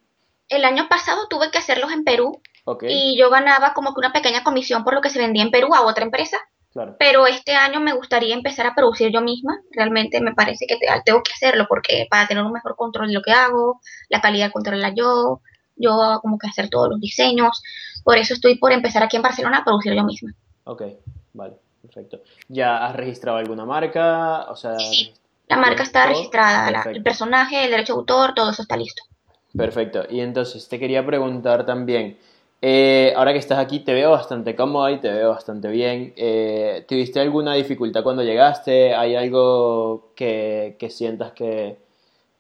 El 0.49 0.65
año 0.65 0.89
pasado 0.89 1.27
tuve 1.29 1.51
que 1.51 1.59
hacerlos 1.59 1.91
en 1.93 2.05
Perú 2.05 2.41
y 2.89 3.19
yo 3.19 3.31
ganaba 3.31 3.75
como 3.75 3.93
que 3.95 3.99
una 4.01 4.13
pequeña 4.13 4.43
comisión 4.45 4.85
por 4.85 4.95
lo 4.95 5.01
que 5.01 5.11
se 5.11 5.19
vendía 5.19 5.43
en 5.43 5.51
Perú 5.51 5.75
a 5.75 5.83
otra 5.83 6.05
empresa. 6.05 6.39
claro. 6.73 6.95
Pero 6.99 7.27
este 7.27 7.55
año 7.55 7.81
me 7.81 7.93
gustaría 7.95 8.35
empezar 8.35 8.67
a 8.67 8.75
producir 8.75 9.11
yo 9.13 9.21
misma. 9.23 9.61
Realmente 9.73 10.21
me 10.21 10.35
parece 10.35 10.67
que 10.67 10.77
te- 10.77 10.87
tengo 11.05 11.23
que 11.23 11.33
hacerlo 11.33 11.67
porque 11.69 12.07
para 12.11 12.29
tener 12.29 12.45
un 12.45 12.53
mejor 12.53 12.77
control 12.77 13.09
de 13.09 13.15
lo 13.15 13.23
que 13.23 13.33
hago, 13.33 13.81
la 14.09 14.21
calidad 14.21 14.53
controlarla 14.53 14.95
yo, 14.95 15.41
yo 15.77 16.19
como 16.23 16.39
que 16.39 16.47
hacer 16.49 16.69
todos 16.71 16.89
los 16.91 17.01
diseños. 17.01 17.61
Por 18.05 18.19
eso 18.19 18.35
estoy 18.35 18.57
por 18.59 18.73
empezar 18.73 19.03
aquí 19.03 19.17
en 19.17 19.23
Barcelona 19.23 19.59
a 19.59 19.65
producir 19.65 19.95
yo 19.95 20.05
misma. 20.05 20.33
Ok, 20.65 20.83
vale, 21.33 21.55
perfecto. 21.83 22.21
¿Ya 22.49 22.85
has 22.87 22.95
registrado 22.95 23.39
alguna 23.39 23.65
marca? 23.65 24.45
O 24.51 24.55
sea, 24.57 24.79
Sí. 24.79 25.13
La 25.49 25.57
marca 25.57 25.83
¿Tienes 25.83 25.89
está 25.89 26.03
todo? 26.03 26.13
registrada, 26.13 26.71
la- 26.71 26.83
el 26.93 27.03
personaje, 27.03 27.65
el 27.65 27.71
derecho 27.73 27.95
de 27.95 27.99
autor, 28.01 28.35
todo 28.35 28.51
eso 28.51 28.63
está 28.63 28.77
listo. 28.77 29.03
Perfecto. 29.57 30.05
Y 30.11 30.21
entonces 30.21 30.69
te 30.69 30.79
quería 30.79 31.05
preguntar 31.07 31.65
también, 31.65 32.19
eh, 32.61 33.13
ahora 33.17 33.33
que 33.33 33.39
estás 33.39 33.59
aquí 33.59 33.81
te 33.81 33.95
veo 33.95 34.11
bastante 34.11 34.55
cómoda 34.55 34.93
y 34.93 35.01
te 35.01 35.11
veo 35.11 35.31
bastante 35.31 35.69
bien. 35.69 36.13
Eh, 36.17 36.85
¿tuviste 36.89 37.21
alguna 37.21 37.55
dificultad 37.55 38.03
cuando 38.03 38.23
llegaste? 38.23 38.95
¿Hay 38.95 39.15
algo 39.15 40.13
que, 40.15 40.77
que 40.79 40.91
sientas 40.91 41.33
que, 41.33 41.79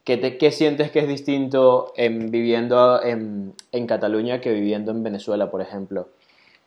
que, 0.04 0.16
te, 0.18 0.38
que 0.38 0.52
sientes 0.52 0.90
que 0.92 1.00
es 1.00 1.08
distinto 1.08 1.92
en 1.96 2.30
viviendo 2.30 3.02
en, 3.02 3.54
en 3.72 3.86
Cataluña 3.86 4.40
que 4.40 4.52
viviendo 4.52 4.92
en 4.92 5.02
Venezuela, 5.04 5.50
por 5.50 5.62
ejemplo? 5.62 6.08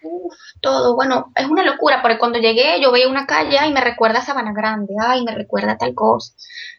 Uf, 0.01 0.33
todo, 0.61 0.95
bueno, 0.95 1.31
es 1.35 1.47
una 1.47 1.63
locura, 1.63 2.01
porque 2.01 2.17
cuando 2.17 2.39
llegué 2.39 2.81
yo 2.81 2.91
veía 2.91 3.09
una 3.09 3.25
calle 3.25 3.57
y 3.67 3.73
me 3.73 3.81
recuerda 3.81 4.19
a 4.19 4.21
Sabana 4.21 4.53
Grande, 4.53 4.93
ay, 4.99 5.23
me 5.23 5.35
recuerda 5.35 5.73
a 5.73 5.77
tal 5.77 5.93
cosa. 5.93 6.33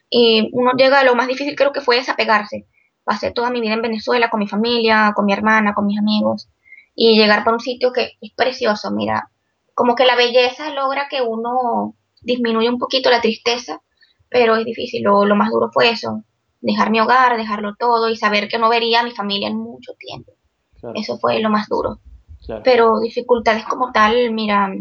Y 0.09 0.49
uno 0.53 0.71
llega, 0.75 1.03
lo 1.03 1.15
más 1.15 1.27
difícil 1.27 1.55
creo 1.55 1.71
que 1.71 1.81
fue 1.81 1.97
desapegarse. 1.97 2.67
Pasé 3.03 3.31
toda 3.31 3.49
mi 3.51 3.61
vida 3.61 3.73
en 3.73 3.81
Venezuela 3.81 4.29
con 4.29 4.39
mi 4.39 4.47
familia, 4.47 5.13
con 5.15 5.25
mi 5.25 5.33
hermana, 5.33 5.73
con 5.73 5.85
mis 5.85 5.99
amigos, 5.99 6.49
y 6.95 7.15
llegar 7.17 7.43
para 7.43 7.55
un 7.55 7.59
sitio 7.59 7.91
que 7.93 8.13
es 8.21 8.31
precioso, 8.35 8.91
mira, 8.91 9.29
como 9.73 9.95
que 9.95 10.05
la 10.05 10.15
belleza 10.15 10.71
logra 10.73 11.07
que 11.09 11.21
uno 11.21 11.95
disminuya 12.21 12.69
un 12.69 12.79
poquito 12.79 13.09
la 13.09 13.21
tristeza, 13.21 13.81
pero 14.29 14.55
es 14.55 14.65
difícil, 14.65 15.03
lo, 15.03 15.25
lo 15.25 15.35
más 15.35 15.49
duro 15.51 15.69
fue 15.71 15.89
eso, 15.89 16.23
dejar 16.59 16.91
mi 16.91 16.99
hogar, 16.99 17.37
dejarlo 17.37 17.75
todo 17.75 18.09
y 18.09 18.15
saber 18.17 18.47
que 18.47 18.59
no 18.59 18.69
vería 18.69 19.01
a 19.01 19.03
mi 19.03 19.11
familia 19.11 19.47
en 19.47 19.57
mucho 19.57 19.93
tiempo. 19.97 20.33
Claro, 20.79 20.95
Eso 20.95 21.17
fue 21.17 21.39
lo 21.39 21.49
más 21.49 21.67
duro 21.67 21.99
claro, 22.45 22.61
pero 22.63 22.99
dificultades 22.99 23.65
como 23.65 23.91
tal, 23.91 24.31
mira, 24.31 24.73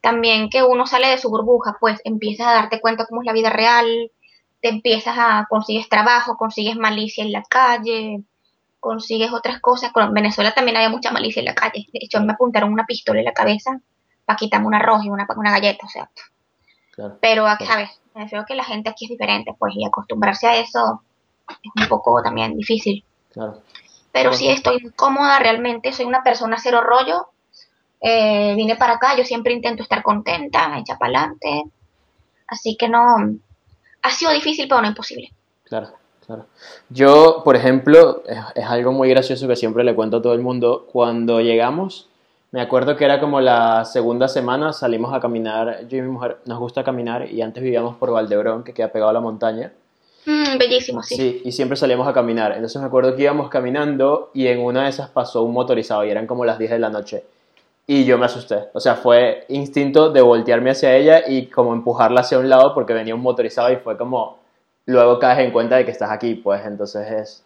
también 0.00 0.48
que 0.48 0.62
uno 0.62 0.86
sale 0.86 1.08
de 1.08 1.18
su 1.18 1.30
burbuja, 1.30 1.76
pues 1.80 2.00
empiezas 2.04 2.46
a 2.46 2.54
darte 2.54 2.80
cuenta 2.80 3.06
cómo 3.06 3.22
es 3.22 3.26
la 3.26 3.32
vida 3.32 3.50
real, 3.50 4.10
te 4.60 4.68
empiezas 4.68 5.14
a, 5.18 5.46
consigues 5.48 5.88
trabajo, 5.88 6.36
consigues 6.36 6.76
malicia 6.76 7.24
en 7.24 7.32
la 7.32 7.42
calle, 7.42 8.22
consigues 8.80 9.32
otras 9.32 9.60
cosas. 9.60 9.92
Con 9.92 10.12
Venezuela 10.14 10.52
también 10.52 10.76
había 10.76 10.88
mucha 10.88 11.10
malicia 11.10 11.40
en 11.40 11.46
la 11.46 11.54
calle. 11.54 11.86
De 11.92 12.00
hecho, 12.02 12.20
me 12.20 12.32
apuntaron 12.32 12.72
una 12.72 12.86
pistola 12.86 13.20
en 13.20 13.26
la 13.26 13.32
cabeza 13.32 13.80
para 14.24 14.36
quitarme 14.36 14.66
un 14.66 14.74
arroz 14.74 15.04
y 15.04 15.10
una, 15.10 15.26
una 15.36 15.52
galleta, 15.52 15.86
o 15.86 15.88
sea. 15.88 16.10
claro. 16.92 17.18
Pero. 17.20 17.46
¿sabes? 17.64 18.00
Me 18.14 18.22
refiero 18.24 18.44
que 18.46 18.56
la 18.56 18.64
gente 18.64 18.90
aquí 18.90 19.04
es 19.04 19.10
diferente, 19.10 19.54
pues, 19.58 19.74
y 19.76 19.84
acostumbrarse 19.84 20.48
a 20.48 20.56
eso 20.56 21.02
es 21.48 21.82
un 21.82 21.88
poco 21.88 22.20
también 22.22 22.56
difícil. 22.56 23.04
claro. 23.32 23.62
Pero 24.18 24.32
sí 24.32 24.48
estoy 24.48 24.80
muy 24.82 24.92
cómoda, 24.92 25.38
realmente 25.38 25.92
soy 25.92 26.06
una 26.06 26.22
persona 26.22 26.56
cero 26.60 26.80
rollo. 26.80 27.28
Eh, 28.00 28.54
vine 28.56 28.76
para 28.76 28.94
acá, 28.94 29.16
yo 29.16 29.24
siempre 29.24 29.52
intento 29.52 29.82
estar 29.82 30.02
contenta, 30.02 30.76
hecha 30.78 30.98
para 30.98 31.20
adelante. 31.20 31.64
Así 32.48 32.76
que 32.76 32.88
no, 32.88 33.00
ha 34.02 34.10
sido 34.10 34.32
difícil, 34.32 34.66
pero 34.68 34.80
no 34.80 34.88
imposible. 34.88 35.32
Claro, 35.64 35.90
claro. 36.26 36.46
Yo, 36.88 37.42
por 37.44 37.56
ejemplo, 37.56 38.22
es, 38.26 38.38
es 38.54 38.64
algo 38.64 38.92
muy 38.92 39.08
gracioso 39.08 39.46
que 39.46 39.56
siempre 39.56 39.84
le 39.84 39.94
cuento 39.94 40.16
a 40.16 40.22
todo 40.22 40.34
el 40.34 40.40
mundo. 40.40 40.88
Cuando 40.90 41.40
llegamos, 41.40 42.08
me 42.50 42.60
acuerdo 42.60 42.96
que 42.96 43.04
era 43.04 43.20
como 43.20 43.40
la 43.40 43.84
segunda 43.84 44.26
semana, 44.26 44.72
salimos 44.72 45.12
a 45.12 45.20
caminar. 45.20 45.86
Yo 45.88 45.98
y 45.98 46.02
mi 46.02 46.08
mujer 46.08 46.38
nos 46.46 46.58
gusta 46.58 46.82
caminar 46.82 47.30
y 47.30 47.42
antes 47.42 47.62
vivíamos 47.62 47.96
por 47.96 48.10
Valdebrón, 48.10 48.64
que 48.64 48.72
queda 48.72 48.90
pegado 48.90 49.10
a 49.10 49.14
la 49.14 49.20
montaña. 49.20 49.72
Mm, 50.28 50.58
bellísimo, 50.58 51.02
sí. 51.02 51.16
Sí, 51.16 51.42
y 51.42 51.52
siempre 51.52 51.74
salíamos 51.74 52.06
a 52.06 52.12
caminar. 52.12 52.52
Entonces 52.52 52.78
me 52.82 52.86
acuerdo 52.86 53.16
que 53.16 53.22
íbamos 53.22 53.48
caminando 53.48 54.30
y 54.34 54.46
en 54.48 54.60
una 54.60 54.82
de 54.82 54.90
esas 54.90 55.08
pasó 55.08 55.42
un 55.42 55.54
motorizado 55.54 56.04
y 56.04 56.10
eran 56.10 56.26
como 56.26 56.44
las 56.44 56.58
10 56.58 56.72
de 56.72 56.78
la 56.78 56.90
noche. 56.90 57.24
Y 57.86 58.04
yo 58.04 58.18
me 58.18 58.26
asusté. 58.26 58.64
O 58.74 58.80
sea, 58.80 58.96
fue 58.96 59.46
instinto 59.48 60.10
de 60.10 60.20
voltearme 60.20 60.68
hacia 60.68 60.94
ella 60.94 61.22
y 61.26 61.46
como 61.46 61.72
empujarla 61.72 62.20
hacia 62.20 62.38
un 62.38 62.50
lado 62.50 62.74
porque 62.74 62.92
venía 62.92 63.14
un 63.14 63.22
motorizado 63.22 63.72
y 63.72 63.76
fue 63.76 63.96
como... 63.96 64.36
Luego 64.84 65.18
caes 65.18 65.38
en 65.38 65.50
cuenta 65.50 65.76
de 65.76 65.86
que 65.86 65.92
estás 65.92 66.10
aquí, 66.10 66.34
pues 66.34 66.64
entonces 66.66 67.10
es... 67.10 67.44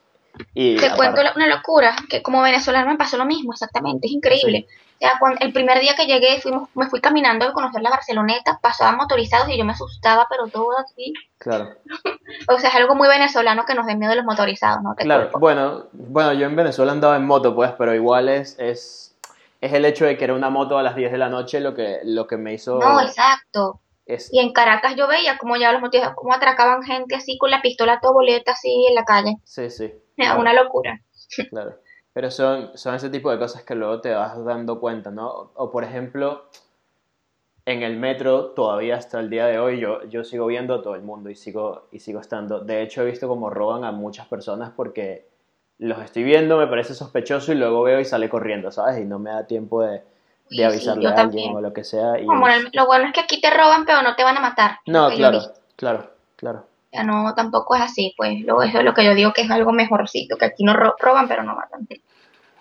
Y 0.55 0.77
Te 0.77 0.91
cuento 0.95 1.21
una 1.37 1.47
locura, 1.47 1.95
que 2.09 2.23
como 2.23 2.43
venezolano 2.43 2.91
me 2.91 2.97
pasó 2.97 3.17
lo 3.17 3.25
mismo, 3.25 3.53
exactamente, 3.53 4.07
es 4.07 4.13
increíble. 4.13 4.67
O 4.95 4.99
sea, 4.99 5.19
cuando, 5.19 5.41
el 5.41 5.53
primer 5.53 5.81
día 5.81 5.95
que 5.97 6.07
llegué, 6.07 6.41
fuimos, 6.41 6.69
me 6.75 6.89
fui 6.89 7.01
caminando 7.01 7.45
a 7.45 7.53
conocer 7.53 7.83
la 7.83 7.91
Barceloneta, 7.91 8.61
pasaban 8.63 8.97
motorizados 8.97 9.49
y 9.49 9.59
yo 9.59 9.65
me 9.65 9.73
asustaba, 9.73 10.27
pero 10.31 10.47
todo 10.47 10.79
así. 10.79 11.13
Claro, 11.39 11.75
O 12.49 12.59
sea, 12.59 12.71
es 12.71 12.77
algo 12.77 12.95
muy 12.95 13.09
venezolano 13.09 13.65
que 13.67 13.75
nos 13.75 13.87
den 13.87 13.99
miedo 13.99 14.15
los 14.15 14.25
motorizados, 14.25 14.83
¿no? 14.83 14.95
Te 14.95 15.05
claro. 15.05 15.25
culpo. 15.25 15.41
Bueno, 15.41 15.87
bueno, 15.93 16.33
yo 16.35 16.47
en 16.47 16.57
Venezuela 16.57 16.93
andaba 16.93 17.17
en 17.17 17.27
moto, 17.27 17.55
pues, 17.55 17.73
pero 17.77 17.95
igual 17.95 18.29
es, 18.29 18.57
es, 18.59 19.17
es 19.61 19.73
el 19.73 19.85
hecho 19.85 20.05
de 20.05 20.17
que 20.17 20.25
era 20.25 20.35
una 20.35 20.51
moto 20.51 20.79
a 20.79 20.83
las 20.83 20.95
10 20.95 21.11
de 21.13 21.19
la 21.19 21.29
noche 21.29 21.61
lo 21.61 21.75
que, 21.75 22.01
lo 22.05 22.27
que 22.27 22.37
me 22.37 22.55
hizo... 22.55 22.79
No, 22.79 23.01
exacto. 23.01 23.81
Es, 24.07 24.33
Y 24.33 24.41
en 24.41 24.53
Caracas 24.53 24.95
yo 24.97 25.07
veía 25.07 25.39
como 25.39 25.57
ya 25.57 25.73
los 25.73 25.81
motivos, 25.81 26.09
cómo 26.17 26.35
atracaban 26.35 26.83
gente 26.83 27.15
así 27.15 27.39
con 27.39 27.51
la 27.51 27.63
pistola 27.63 27.95
a 27.95 28.01
todo 28.01 28.15
boleta 28.15 28.53
así 28.53 28.87
en 28.89 28.95
la 28.95 29.05
calle. 29.05 29.37
sí, 29.45 29.71
sí. 29.71 29.85
Era 30.17 30.35
claro. 30.35 30.41
una 30.41 30.53
locura. 30.53 31.01
Claro. 31.51 31.79
Pero 32.13 32.31
son, 32.31 32.77
son 32.77 32.95
ese 32.95 33.09
tipo 33.09 33.31
de 33.31 33.39
cosas 33.39 33.63
que 33.63 33.75
luego 33.75 34.03
te 34.03 34.13
vas 34.13 34.45
dando 34.45 34.79
cuenta, 34.79 35.11
¿no? 35.11 35.31
O, 35.31 35.51
o, 35.55 35.71
por 35.71 35.83
ejemplo, 35.83 36.45
en 37.65 37.83
el 37.83 37.97
metro, 37.97 38.51
todavía 38.51 38.97
hasta 38.97 39.21
el 39.21 39.31
día 39.31 39.47
de 39.47 39.59
hoy, 39.59 39.81
yo, 39.81 40.05
yo 40.05 40.25
sigo 40.25 40.47
viendo 40.47 40.75
a 40.75 40.83
todo 40.83 40.95
el 40.95 41.03
mundo 41.03 41.31
y 41.31 41.37
sigo, 41.37 41.89
y 41.91 42.01
sigo 42.01 42.21
estando. 42.21 42.61
De 42.61 42.83
hecho, 42.83 43.03
he 43.03 43.07
visto 43.07 43.29
cómo 43.29 43.51
roban 43.51 43.85
a 43.85 43.93
muchas 43.93 44.27
personas 44.27 44.73
porque 44.77 45.27
los 45.79 46.01
estoy 46.01 46.25
viendo, 46.25 46.59
me 46.59 46.67
parece 46.67 46.95
sospechoso 46.95 47.53
y 47.53 47.55
luego 47.55 47.83
veo 47.83 48.01
y 48.01 48.05
sale 48.05 48.29
corriendo, 48.29 48.71
¿sabes? 48.71 49.01
Y 49.01 49.05
no 49.05 49.19
me 49.19 49.31
da 49.31 49.47
tiempo 49.47 49.83
de, 49.83 50.03
de 50.51 50.65
avisarle 50.65 51.09
a 51.09 51.15
alguien 51.21 51.55
o 51.57 51.61
lo 51.61 51.73
que 51.73 51.85
sea. 51.85 52.19
Y 52.21 52.27
Como 52.27 52.47
el- 52.49 52.69
lo 52.73 52.87
bueno 52.87 53.07
es 53.07 53.13
que 53.13 53.21
aquí 53.21 53.41
te 53.41 53.51
roban, 53.51 53.85
pero 53.87 54.03
no 54.03 54.15
te 54.17 54.25
van 54.25 54.37
a 54.37 54.41
matar. 54.41 54.79
No, 54.87 55.09
claro, 55.11 55.41
claro, 55.77 56.11
claro. 56.37 56.67
Ya 56.93 57.03
no, 57.05 57.35
tampoco 57.35 57.75
es 57.75 57.81
así, 57.81 58.13
pues 58.19 58.41
lo, 58.43 58.63
eso 58.63 58.79
es 58.79 58.85
lo 58.85 58.93
que 58.93 59.05
yo 59.05 59.15
digo 59.15 59.33
que 59.33 59.43
es 59.43 59.51
algo 59.51 59.73
mejorcito, 59.73 60.37
que 60.37 60.45
aquí 60.45 60.63
no 60.65 60.75
ro- 60.75 60.95
roban, 60.99 61.27
pero 61.27 61.43
no 61.43 61.55
matan. 61.55 61.89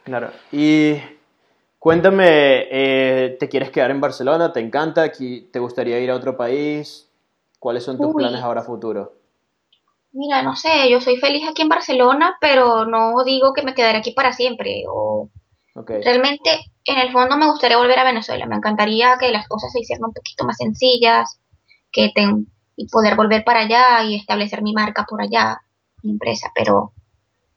Claro. 0.03 0.31
Y 0.53 0.95
cuéntame, 1.79 2.25
eh, 2.71 3.35
¿te 3.39 3.50
quieres 3.50 3.71
quedar 3.71 3.91
en 3.91 4.00
Barcelona? 4.00 4.53
¿Te 4.53 4.61
encanta? 4.61 5.03
Aquí, 5.03 5.50
¿Te 5.51 5.59
gustaría 5.59 6.00
ir 6.00 6.11
a 6.11 6.15
otro 6.15 6.38
país? 6.38 7.09
¿Cuáles 7.59 7.83
son 7.83 7.97
tus 7.97 8.07
Uy. 8.07 8.23
planes 8.23 8.41
ahora 8.41 8.61
futuro? 8.63 9.13
Mira, 10.13 10.41
no 10.41 10.55
sé, 10.55 10.89
yo 10.89 11.00
soy 11.00 11.17
feliz 11.17 11.47
aquí 11.50 11.61
en 11.61 11.69
Barcelona, 11.69 12.38
pero 12.41 12.85
no 12.85 13.23
digo 13.23 13.53
que 13.53 13.63
me 13.63 13.73
quedaré 13.73 14.00
aquí 14.00 14.11
para 14.11 14.33
siempre. 14.33 14.83
O 14.89 15.29
Realmente, 15.73 16.49
en 16.85 16.99
el 16.99 17.11
fondo 17.11 17.37
me 17.37 17.47
gustaría 17.47 17.77
volver 17.77 17.99
a 17.99 18.03
Venezuela. 18.03 18.45
Me 18.45 18.55
encantaría 18.55 19.17
que 19.19 19.31
las 19.31 19.47
cosas 19.47 19.71
se 19.71 19.79
hicieran 19.79 20.05
un 20.05 20.13
poquito 20.13 20.45
más 20.45 20.57
sencillas, 20.57 21.39
que 21.91 22.11
y 22.75 22.87
poder 22.87 23.15
volver 23.15 23.43
para 23.43 23.61
allá 23.61 24.03
y 24.03 24.15
establecer 24.15 24.61
mi 24.61 24.73
marca 24.73 25.05
por 25.07 25.21
allá, 25.21 25.61
mi 26.03 26.11
empresa. 26.11 26.51
Pero, 26.55 26.93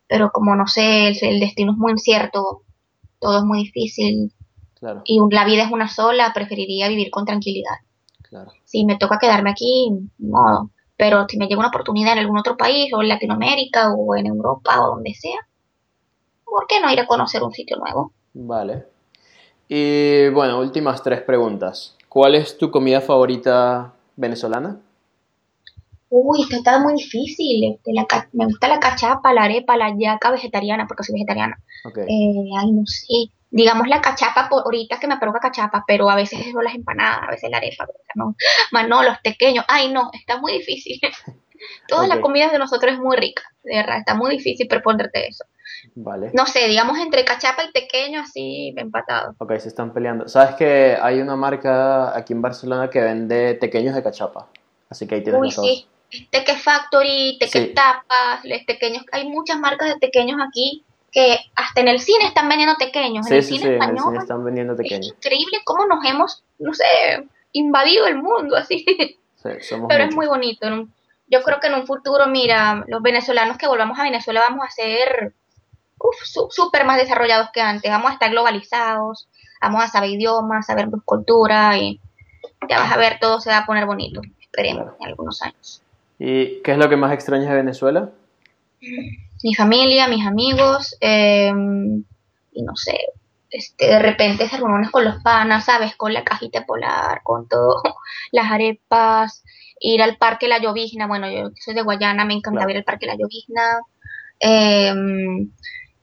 pero 0.07 0.31
como 0.31 0.55
no 0.55 0.67
sé, 0.67 1.09
el, 1.09 1.19
el 1.23 1.41
destino 1.41 1.73
es 1.73 1.79
muy 1.79 1.93
incierto, 1.93 2.63
todo 3.19 3.39
es 3.39 3.45
muy 3.45 3.65
difícil 3.65 4.33
claro, 4.75 5.03
y 5.05 5.19
la 5.31 5.45
vida 5.45 5.65
es 5.65 5.73
una 5.73 5.89
sola, 5.89 6.33
preferiría 6.35 6.89
vivir 6.89 7.11
con 7.11 7.25
tranquilidad. 7.25 7.77
claro. 8.23 8.53
Si 8.65 8.85
me 8.85 8.97
toca 8.97 9.19
quedarme 9.19 9.51
aquí, 9.51 9.91
modo. 10.19 10.71
Pero 10.97 11.27
si 11.29 11.39
me 11.39 11.47
llega 11.47 11.59
una 11.59 11.69
oportunidad 11.69 12.13
en 12.13 12.21
algún 12.21 12.39
otro 12.39 12.57
país, 12.57 12.93
o 12.93 13.03
en 13.03 13.09
Latinoamérica, 13.09 13.93
o 13.93 14.15
en 14.15 14.27
Europa, 14.27 14.81
o 14.81 14.95
donde 14.95 15.15
sea, 15.15 15.39
¿por 16.55 16.67
qué 16.69 16.81
no 16.81 16.93
ir 16.93 17.01
a 17.01 17.07
conocer 17.07 17.43
un 17.43 17.53
sitio 17.53 17.77
nuevo? 17.79 18.13
Vale. 18.35 18.85
Y 19.69 20.29
bueno, 20.31 20.61
últimas 20.61 21.03
tres 21.03 21.23
preguntas. 21.23 21.97
¿Cuál 22.09 22.37
es 22.37 22.57
tu 22.59 22.71
comida 22.71 23.01
favorita 23.01 23.93
venezolana? 24.17 24.79
Uy, 26.11 26.43
esto 26.43 26.57
está 26.57 26.79
muy 26.79 26.95
difícil. 26.95 27.65
este, 27.75 27.93
la 27.93 28.07
me 28.33 28.45
gusta 28.47 28.69
la 28.69 28.79
cachapa, 28.79 29.33
la 29.33 29.45
arepa, 29.45 29.77
la 29.77 29.93
yaca 29.99 30.31
vegetariana, 30.31 30.87
porque 30.87 31.03
soy 31.03 31.15
vegetariana. 31.15 31.57
Ok, 31.85 31.99
Eh, 31.99 32.51
ay, 32.61 32.71
no 32.73 32.87
sé. 32.87 33.33
Digamos 33.51 33.89
la 33.89 34.01
cachapa, 34.01 34.49
por, 34.49 34.63
ahorita 34.65 34.99
que 35.01 35.07
me 35.09 35.17
provoca 35.19 35.41
cachapa, 35.49 35.85
pero 35.87 36.09
a 36.11 36.17
veces 36.17 36.39
son 36.53 36.65
las 36.65 36.75
empanadas, 36.75 37.21
a 37.29 37.31
veces 37.31 37.51
la 37.51 37.57
arepa, 37.59 37.87
no. 38.15 38.37
Más 38.73 38.89
no, 38.89 39.03
los 39.03 39.19
pequeños. 39.25 39.65
Ay, 39.69 39.93
no, 39.93 40.11
está 40.13 40.39
muy 40.41 40.53
difícil. 40.53 41.01
Toda 41.89 42.07
la 42.09 42.17
Ok. 42.17 42.21
comida 42.23 42.51
de 42.51 42.59
nosotros 42.59 42.93
es 42.95 42.99
muy 42.99 43.17
rica, 43.17 43.43
de 43.63 43.77
verdad, 43.77 43.99
está 43.99 44.15
muy 44.15 44.31
difícil 44.37 44.69
proponerte 44.69 45.29
eso. 45.29 45.45
Vale. 45.95 46.31
No 46.35 46.47
sé, 46.47 46.67
digamos 46.69 46.99
entre 46.99 47.25
cachapa 47.25 47.65
y 47.65 47.73
pequeño, 47.73 48.21
así 48.23 48.73
empatado. 48.77 49.35
Ok, 49.39 49.57
se 49.59 49.69
están 49.69 49.93
peleando. 49.93 50.29
¿Sabes 50.29 50.55
que 50.57 50.97
hay 51.01 51.21
una 51.21 51.37
marca 51.37 52.17
aquí 52.17 52.33
en 52.33 52.43
Barcelona 52.43 52.89
que 52.91 53.01
vende 53.01 53.55
tequeños 53.55 53.95
de 53.95 54.03
cachapa? 54.03 54.49
Así 54.91 55.07
que 55.07 55.17
ahí 55.17 55.23
tienes 55.23 55.41
Uy, 55.41 55.49
los 55.49 55.57
dos. 55.57 55.67
sí, 55.67 55.87
Teque 56.31 56.55
Factory, 56.57 57.37
Teque 57.41 57.59
Sí. 57.67 57.75
Tapas, 57.75 58.43
tequeños, 58.67 59.05
hay 59.13 59.29
muchas 59.29 59.59
marcas 59.59 59.89
de 59.89 59.99
tequeños 59.99 60.41
aquí 60.47 60.85
que 61.11 61.39
hasta 61.55 61.81
en 61.81 61.89
el 61.89 62.01
cine 62.01 62.27
están 62.27 62.49
vendiendo 62.49 62.77
tequeños, 62.77 63.27
en 63.29 63.35
el 63.35 63.43
sí, 63.43 63.55
cine 63.55 63.61
sí, 63.61 63.67
en 63.69 63.73
el 63.75 63.81
español. 63.81 64.05
cine 64.07 64.19
están 64.19 64.45
vendiendo 64.45 64.73
Es 64.75 64.79
pequeños. 64.79 65.07
increíble 65.17 65.59
cómo 65.65 65.87
nos 65.87 66.05
hemos, 66.05 66.43
no 66.59 66.75
sé, 66.75 66.85
invadido 67.53 68.07
el 68.07 68.17
mundo 68.17 68.57
así. 68.57 68.85
Sí, 69.45 69.51
somos 69.61 69.89
Pero 69.91 70.05
es 70.05 70.15
muy 70.15 70.27
bonito. 70.27 70.67
Yo 71.27 71.43
creo 71.43 71.61
que 71.61 71.67
en 71.67 71.75
un 71.75 71.87
futuro, 71.87 72.27
mira, 72.29 72.83
los 72.89 73.03
venezolanos 73.03 73.59
que 73.59 73.67
volvamos 73.67 73.99
a 73.99 74.05
Venezuela 74.05 74.41
vamos 74.49 74.65
a 74.67 74.71
ser 74.71 75.35
súper 76.51 76.85
más 76.85 76.97
desarrollados 76.99 77.49
que 77.53 77.61
antes. 77.61 77.91
Vamos 77.91 78.11
a 78.11 78.15
estar 78.15 78.31
globalizados, 78.31 79.29
vamos 79.61 79.83
a 79.83 79.89
saber 79.89 80.11
idiomas, 80.11 80.67
saber 80.67 80.89
cultura 81.05 81.77
y 81.79 82.01
ya 82.69 82.79
vas 82.81 82.93
a 82.93 82.97
ver, 82.97 83.19
todo 83.21 83.41
se 83.41 83.51
va 83.51 83.59
a 83.59 83.67
poner 83.67 83.87
bonito. 83.87 84.21
Esperemos 84.41 84.93
en 85.01 85.07
algunos 85.07 85.43
años. 85.43 85.83
¿Y 86.19 86.61
qué 86.63 86.73
es 86.73 86.79
lo 86.79 86.89
que 86.89 86.97
más 86.97 87.13
extrañas 87.13 87.49
de 87.49 87.57
Venezuela? 87.57 88.11
Mi 89.43 89.55
familia, 89.55 90.09
mis 90.09 90.27
amigos, 90.27 90.97
eh, 91.01 91.53
y 92.53 92.63
no 92.63 92.77
sé, 92.77 92.99
este, 93.51 93.87
de 93.87 93.99
repente 93.99 94.49
se 94.49 94.57
reúnes 94.57 94.91
con 94.91 95.05
los 95.05 95.23
panas, 95.23 95.65
¿sabes? 95.65 95.97
Con 95.97 96.13
la 96.13 96.23
cajita 96.25 96.65
polar, 96.67 97.23
con 97.23 97.49
todo, 97.49 97.83
las 98.33 98.51
arepas, 98.51 99.43
ir 99.81 100.03
al 100.03 100.17
Parque 100.17 100.49
La 100.49 100.59
Llovizna, 100.59 101.07
bueno, 101.07 101.31
yo 101.31 101.51
soy 101.57 101.75
de 101.75 101.83
Guayana, 101.83 102.25
me 102.25 102.35
encantaba 102.35 102.67
Claro. 102.67 102.71
ir 102.73 102.77
al 102.79 102.85
Parque 102.85 103.07
La 103.07 103.17
Llovizna. 103.17 103.81
Eh, 104.41 104.95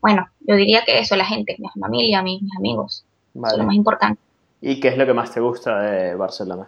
bueno, 0.01 0.27
yo 0.41 0.55
diría 0.55 0.84
que 0.86 1.00
eso, 1.00 1.15
la 1.15 1.25
gente, 1.25 1.55
mi 1.60 1.67
familia, 1.79 2.22
mis, 2.22 2.41
mis 2.41 2.55
amigos, 2.58 3.05
eso 3.36 3.46
es 3.46 3.51
lo 3.53 3.58
más 3.60 3.67
Vale. 3.67 3.75
importante. 3.75 4.22
¿Y 4.62 4.79
qué 4.79 4.89
es 4.89 4.98
lo 4.98 5.05
que 5.05 5.13
más 5.13 5.31
te 5.31 5.39
gusta 5.39 5.79
de 5.79 6.15
Barcelona? 6.15 6.67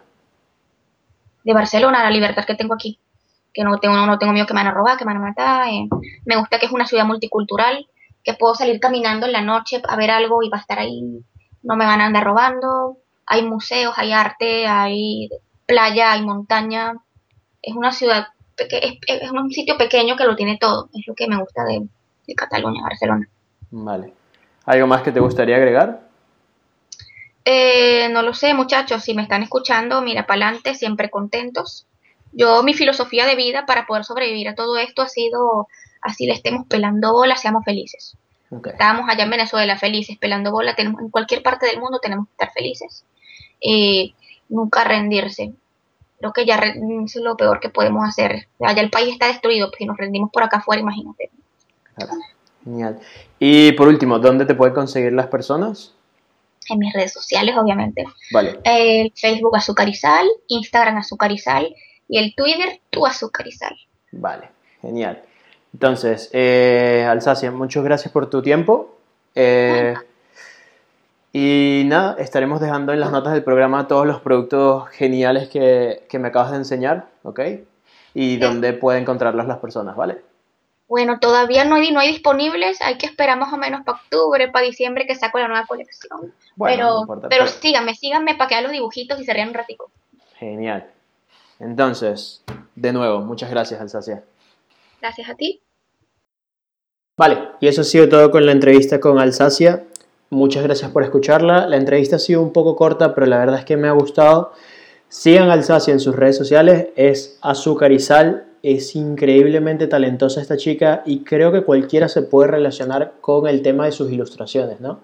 De 1.44 1.52
Barcelona, 1.52 2.02
la 2.02 2.10
libertad 2.10 2.44
que 2.44 2.54
tengo 2.54 2.74
aquí, 2.74 2.98
que 3.52 3.62
no 3.64 3.78
tengo, 3.78 3.94
no 4.06 4.18
tengo 4.18 4.32
miedo 4.32 4.46
que 4.46 4.54
me 4.54 4.60
van 4.60 4.68
a 4.68 4.74
robar, 4.74 4.96
que 4.96 5.04
me 5.04 5.12
van 5.12 5.22
a 5.22 5.26
matar. 5.26 5.68
eh. 5.68 5.88
Me 6.24 6.36
gusta 6.36 6.58
que 6.58 6.66
es 6.66 6.72
una 6.72 6.86
ciudad 6.86 7.04
multicultural, 7.04 7.86
que 8.22 8.34
puedo 8.34 8.54
salir 8.54 8.80
caminando 8.80 9.26
en 9.26 9.32
la 9.32 9.42
noche 9.42 9.82
a 9.86 9.96
ver 9.96 10.10
algo 10.10 10.42
y 10.42 10.48
va 10.48 10.56
a 10.58 10.60
estar 10.60 10.78
ahí, 10.78 11.02
no 11.62 11.76
me 11.76 11.84
van 11.84 12.00
a 12.00 12.06
andar 12.06 12.24
robando. 12.24 12.98
Hay 13.26 13.42
museos, 13.46 13.94
hay 13.96 14.12
arte, 14.12 14.66
hay 14.66 15.28
playa, 15.66 16.12
hay 16.12 16.22
montaña. 16.22 16.94
Es 17.62 17.74
una 17.74 17.92
ciudad, 17.92 18.26
es, 18.56 18.98
es 19.06 19.30
un 19.30 19.50
sitio 19.50 19.76
pequeño 19.78 20.16
que 20.16 20.24
lo 20.24 20.36
tiene 20.36 20.58
todo. 20.58 20.88
Es 20.94 21.06
lo 21.06 21.14
que 21.14 21.26
me 21.28 21.38
gusta 21.38 21.64
de, 21.64 21.86
de 22.26 22.34
Cataluña, 22.34 22.82
Barcelona. 22.82 23.28
Vale. 23.70 24.12
¿Algo 24.66 24.86
más 24.86 25.02
que 25.02 25.12
te 25.12 25.20
gustaría 25.20 25.56
agregar? 25.56 26.08
Eh, 27.44 28.08
no 28.10 28.22
lo 28.22 28.32
sé, 28.32 28.54
muchachos, 28.54 29.02
si 29.02 29.14
me 29.14 29.22
están 29.22 29.42
escuchando, 29.42 30.00
mira, 30.00 30.26
para 30.26 30.46
adelante, 30.46 30.74
siempre 30.74 31.10
contentos. 31.10 31.86
Yo, 32.32 32.62
mi 32.62 32.74
filosofía 32.74 33.26
de 33.26 33.36
vida 33.36 33.66
para 33.66 33.86
poder 33.86 34.04
sobrevivir 34.04 34.48
a 34.48 34.54
todo 34.54 34.78
esto 34.78 35.02
ha 35.02 35.08
sido, 35.08 35.68
así 36.00 36.26
le 36.26 36.32
estemos 36.32 36.66
pelando 36.66 37.12
bola, 37.12 37.36
seamos 37.36 37.64
felices. 37.64 38.16
Estábamos 38.64 39.08
allá 39.08 39.24
en 39.24 39.30
Venezuela 39.30 39.78
felices, 39.78 40.16
pelando 40.18 40.52
bola, 40.52 40.74
tenemos, 40.74 41.00
en 41.00 41.10
cualquier 41.10 41.42
parte 41.42 41.66
del 41.66 41.80
mundo 41.80 41.98
tenemos 42.00 42.26
que 42.26 42.32
estar 42.32 42.52
felices. 42.52 43.04
Y 43.60 44.14
nunca 44.48 44.84
rendirse. 44.84 45.52
Creo 46.18 46.32
que 46.32 46.46
ya 46.46 46.56
es 46.56 47.16
lo 47.16 47.36
peor 47.36 47.60
que 47.60 47.68
podemos 47.68 48.08
hacer. 48.08 48.48
Allá 48.60 48.80
el 48.80 48.90
país 48.90 49.12
está 49.12 49.26
destruido, 49.26 49.68
pues 49.68 49.78
si 49.78 49.86
nos 49.86 49.96
rendimos 49.96 50.30
por 50.32 50.42
acá 50.42 50.58
afuera, 50.58 50.80
imagínate. 50.80 51.30
Claro. 51.94 52.12
Genial. 52.64 52.98
Y 53.38 53.72
por 53.72 53.88
último, 53.88 54.18
¿dónde 54.18 54.46
te 54.46 54.54
pueden 54.54 54.74
conseguir 54.74 55.12
las 55.12 55.26
personas? 55.26 55.92
En 56.68 56.78
mis 56.78 56.92
redes 56.94 57.12
sociales, 57.12 57.54
obviamente. 57.58 58.04
Vale. 58.32 58.58
el 58.64 59.12
Facebook 59.14 59.56
Azucarizal, 59.56 60.26
Instagram 60.48 60.96
Azucarizal 60.96 61.74
y 62.08 62.18
el 62.18 62.34
Twitter 62.34 62.80
Tu 62.90 63.06
Azucarizal. 63.06 63.76
Vale, 64.12 64.48
genial. 64.80 65.22
Entonces, 65.74 66.30
eh, 66.32 67.06
Alsacia, 67.08 67.50
muchas 67.50 67.84
gracias 67.84 68.12
por 68.12 68.30
tu 68.30 68.40
tiempo. 68.40 68.96
Eh, 69.34 69.94
y 71.32 71.82
nada, 71.86 72.16
estaremos 72.18 72.60
dejando 72.60 72.92
en 72.92 73.00
las 73.00 73.10
notas 73.10 73.32
del 73.32 73.42
programa 73.42 73.88
todos 73.88 74.06
los 74.06 74.20
productos 74.20 74.88
geniales 74.90 75.48
que, 75.48 76.06
que 76.08 76.18
me 76.18 76.28
acabas 76.28 76.52
de 76.52 76.58
enseñar, 76.58 77.08
¿ok? 77.24 77.40
Y 78.14 78.36
dónde 78.36 78.72
pueden 78.72 79.02
encontrarlos 79.02 79.46
las 79.46 79.58
personas, 79.58 79.96
¿vale? 79.96 80.18
Bueno, 80.94 81.18
todavía 81.18 81.64
no 81.64 81.74
hay, 81.74 81.90
no 81.90 81.98
hay 81.98 82.12
disponibles, 82.12 82.80
hay 82.80 82.98
que 82.98 83.06
esperar 83.06 83.36
más 83.36 83.52
o 83.52 83.56
menos 83.56 83.82
para 83.84 83.98
octubre, 83.98 84.48
para 84.52 84.64
diciembre 84.64 85.08
que 85.08 85.16
saco 85.16 85.40
la 85.40 85.48
nueva 85.48 85.66
colección. 85.66 86.32
Bueno, 86.54 86.76
pero 86.76 86.94
no 86.94 87.00
importa, 87.00 87.28
pero 87.28 87.46
pero- 87.46 87.56
síganme, 87.60 87.96
síganme 87.96 88.36
para 88.36 88.46
que 88.46 88.54
hagan 88.54 88.62
los 88.66 88.72
dibujitos 88.72 89.20
y 89.20 89.24
se 89.24 89.34
rían 89.34 89.48
un 89.48 89.54
ratico. 89.54 89.90
Genial. 90.38 90.88
Entonces, 91.58 92.44
de 92.76 92.92
nuevo, 92.92 93.18
muchas 93.22 93.50
gracias, 93.50 93.80
Alsacia. 93.80 94.22
Gracias 95.00 95.28
a 95.28 95.34
ti. 95.34 95.60
Vale, 97.18 97.48
y 97.58 97.66
eso 97.66 97.80
ha 97.80 97.84
sido 97.84 98.08
todo 98.08 98.30
con 98.30 98.46
la 98.46 98.52
entrevista 98.52 99.00
con 99.00 99.18
Alsacia. 99.18 99.82
Muchas 100.30 100.62
gracias 100.62 100.92
por 100.92 101.02
escucharla. 101.02 101.66
La 101.66 101.76
entrevista 101.76 102.14
ha 102.16 102.20
sido 102.20 102.40
un 102.40 102.52
poco 102.52 102.76
corta, 102.76 103.16
pero 103.16 103.26
la 103.26 103.38
verdad 103.38 103.58
es 103.58 103.64
que 103.64 103.76
me 103.76 103.88
ha 103.88 103.92
gustado. 103.92 104.52
Sigan 105.08 105.50
Alsacia 105.50 105.90
en 105.90 105.98
sus 105.98 106.14
redes 106.14 106.36
sociales, 106.36 106.90
es 106.94 107.36
Azúcar 107.42 107.90
y 107.90 107.98
Sal. 107.98 108.46
Es 108.64 108.96
increíblemente 108.96 109.88
talentosa 109.88 110.40
esta 110.40 110.56
chica 110.56 111.02
y 111.04 111.22
creo 111.22 111.52
que 111.52 111.64
cualquiera 111.64 112.08
se 112.08 112.22
puede 112.22 112.48
relacionar 112.48 113.12
con 113.20 113.46
el 113.46 113.60
tema 113.60 113.84
de 113.84 113.92
sus 113.92 114.10
ilustraciones, 114.10 114.80
¿no? 114.80 115.00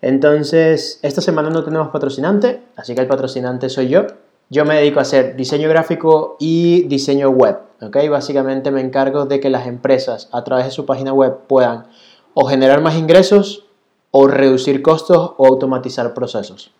Entonces, 0.00 1.00
esta 1.02 1.20
semana 1.20 1.50
no 1.50 1.64
tenemos 1.64 1.88
patrocinante, 1.88 2.60
así 2.76 2.94
que 2.94 3.00
el 3.00 3.08
patrocinante 3.08 3.68
soy 3.68 3.88
yo. 3.88 4.06
Yo 4.48 4.64
me 4.64 4.76
dedico 4.76 5.00
a 5.00 5.02
hacer 5.02 5.34
diseño 5.34 5.68
gráfico 5.68 6.36
y 6.38 6.84
diseño 6.84 7.30
web, 7.30 7.56
¿ok? 7.82 7.96
Básicamente 8.08 8.70
me 8.70 8.80
encargo 8.80 9.26
de 9.26 9.40
que 9.40 9.50
las 9.50 9.66
empresas 9.66 10.28
a 10.30 10.44
través 10.44 10.66
de 10.66 10.70
su 10.70 10.86
página 10.86 11.12
web 11.12 11.38
puedan 11.48 11.88
o 12.32 12.46
generar 12.46 12.80
más 12.80 12.96
ingresos 12.96 13.66
o 14.12 14.28
reducir 14.28 14.82
costos 14.82 15.32
o 15.36 15.48
automatizar 15.48 16.14
procesos. 16.14 16.70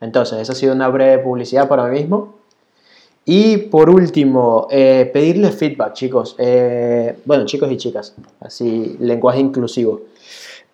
Entonces, 0.00 0.40
esa 0.40 0.50
ha 0.50 0.56
sido 0.56 0.74
una 0.74 0.88
breve 0.88 1.22
publicidad 1.22 1.68
para 1.68 1.84
mí 1.84 2.00
mismo. 2.00 2.34
Y 3.26 3.56
por 3.56 3.88
último, 3.88 4.68
eh, 4.70 5.10
pedirles 5.12 5.54
feedback, 5.56 5.94
chicos. 5.94 6.36
Eh, 6.38 7.16
bueno, 7.24 7.46
chicos 7.46 7.70
y 7.72 7.76
chicas, 7.76 8.14
así 8.40 8.96
lenguaje 9.00 9.40
inclusivo. 9.40 10.02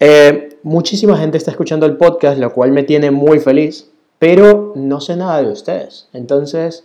Eh, 0.01 0.57
muchísima 0.63 1.17
gente 1.17 1.39
está 1.39 1.53
escuchando 1.53 1.87
el 1.87 1.97
podcast, 1.97 2.39
lo 2.39 2.53
cual 2.53 2.73
me 2.73 2.83
tiene 2.83 3.11
muy 3.13 3.39
feliz, 3.39 3.89
pero 4.19 4.73
no 4.75 5.01
sé 5.01 5.15
nada 5.15 5.43
de 5.43 5.53
ustedes. 5.53 6.09
Entonces, 6.13 6.85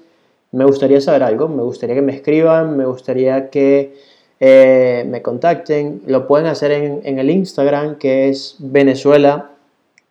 me 0.51 0.65
gustaría 0.65 1.01
saber 1.01 1.23
algo, 1.23 1.47
me 1.47 1.63
gustaría 1.63 1.95
que 1.95 2.01
me 2.01 2.13
escriban, 2.13 2.77
me 2.77 2.85
gustaría 2.85 3.49
que 3.49 3.95
eh, 4.39 5.03
me 5.09 5.23
contacten. 5.23 6.03
Lo 6.05 6.27
pueden 6.27 6.45
hacer 6.45 6.71
en, 6.71 7.19
el 7.19 7.29
Instagram, 7.31 7.97
que 7.97 8.29
es 8.29 8.57
Venezuela, 8.59 9.49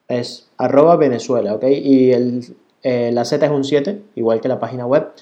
es 0.08 0.48
arroba 0.58 0.96
Venezuela, 0.96 1.54
¿ok? 1.54 1.64
Y 1.68 2.12
la 2.82 3.24
Z 3.24 3.46
es 3.46 3.52
un 3.52 3.62
7, 3.64 4.00
igual 4.16 4.40
que 4.40 4.48
la 4.48 4.58
página 4.58 4.84
web. 4.86 5.12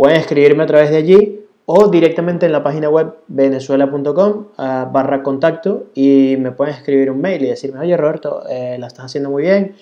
Pueden 0.00 0.16
escribirme 0.16 0.62
a 0.62 0.66
través 0.66 0.88
de 0.88 0.96
allí 0.96 1.44
o 1.66 1.88
directamente 1.88 2.46
en 2.46 2.52
la 2.52 2.62
página 2.62 2.88
web 2.88 3.16
venezuela.com 3.28 4.46
ah, 4.56 4.88
barra 4.90 5.22
contacto 5.22 5.88
y 5.94 6.36
me 6.38 6.52
pueden 6.52 6.74
escribir 6.74 7.10
un 7.10 7.20
mail 7.20 7.42
y 7.42 7.48
decirme, 7.48 7.80
oye 7.80 7.94
Roberto, 7.98 8.44
eh, 8.48 8.78
la 8.78 8.86
estás 8.86 9.04
haciendo 9.04 9.28
muy 9.28 9.42
bien, 9.42 9.76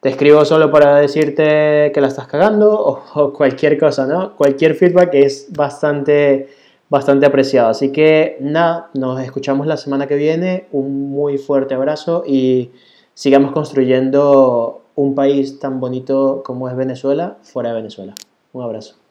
te 0.00 0.10
escribo 0.10 0.44
solo 0.44 0.70
para 0.70 0.96
decirte 0.96 1.92
que 1.94 2.00
la 2.02 2.08
estás 2.08 2.26
cagando 2.26 2.78
o, 2.78 3.02
o 3.14 3.32
cualquier 3.32 3.78
cosa, 3.78 4.06
¿no? 4.06 4.36
Cualquier 4.36 4.74
feedback 4.74 5.14
es 5.14 5.46
bastante, 5.48 6.50
bastante 6.90 7.24
apreciado. 7.24 7.70
Así 7.70 7.90
que 7.90 8.36
nada, 8.40 8.90
nos 8.92 9.18
escuchamos 9.22 9.66
la 9.66 9.78
semana 9.78 10.06
que 10.06 10.16
viene, 10.16 10.66
un 10.72 11.08
muy 11.10 11.38
fuerte 11.38 11.74
abrazo 11.74 12.22
y 12.26 12.70
sigamos 13.14 13.52
construyendo 13.52 14.82
un 14.94 15.14
país 15.14 15.58
tan 15.58 15.80
bonito 15.80 16.42
como 16.44 16.68
es 16.68 16.76
Venezuela 16.76 17.38
fuera 17.40 17.70
de 17.70 17.76
Venezuela. 17.76 18.14
Un 18.52 18.62
abrazo. 18.62 19.03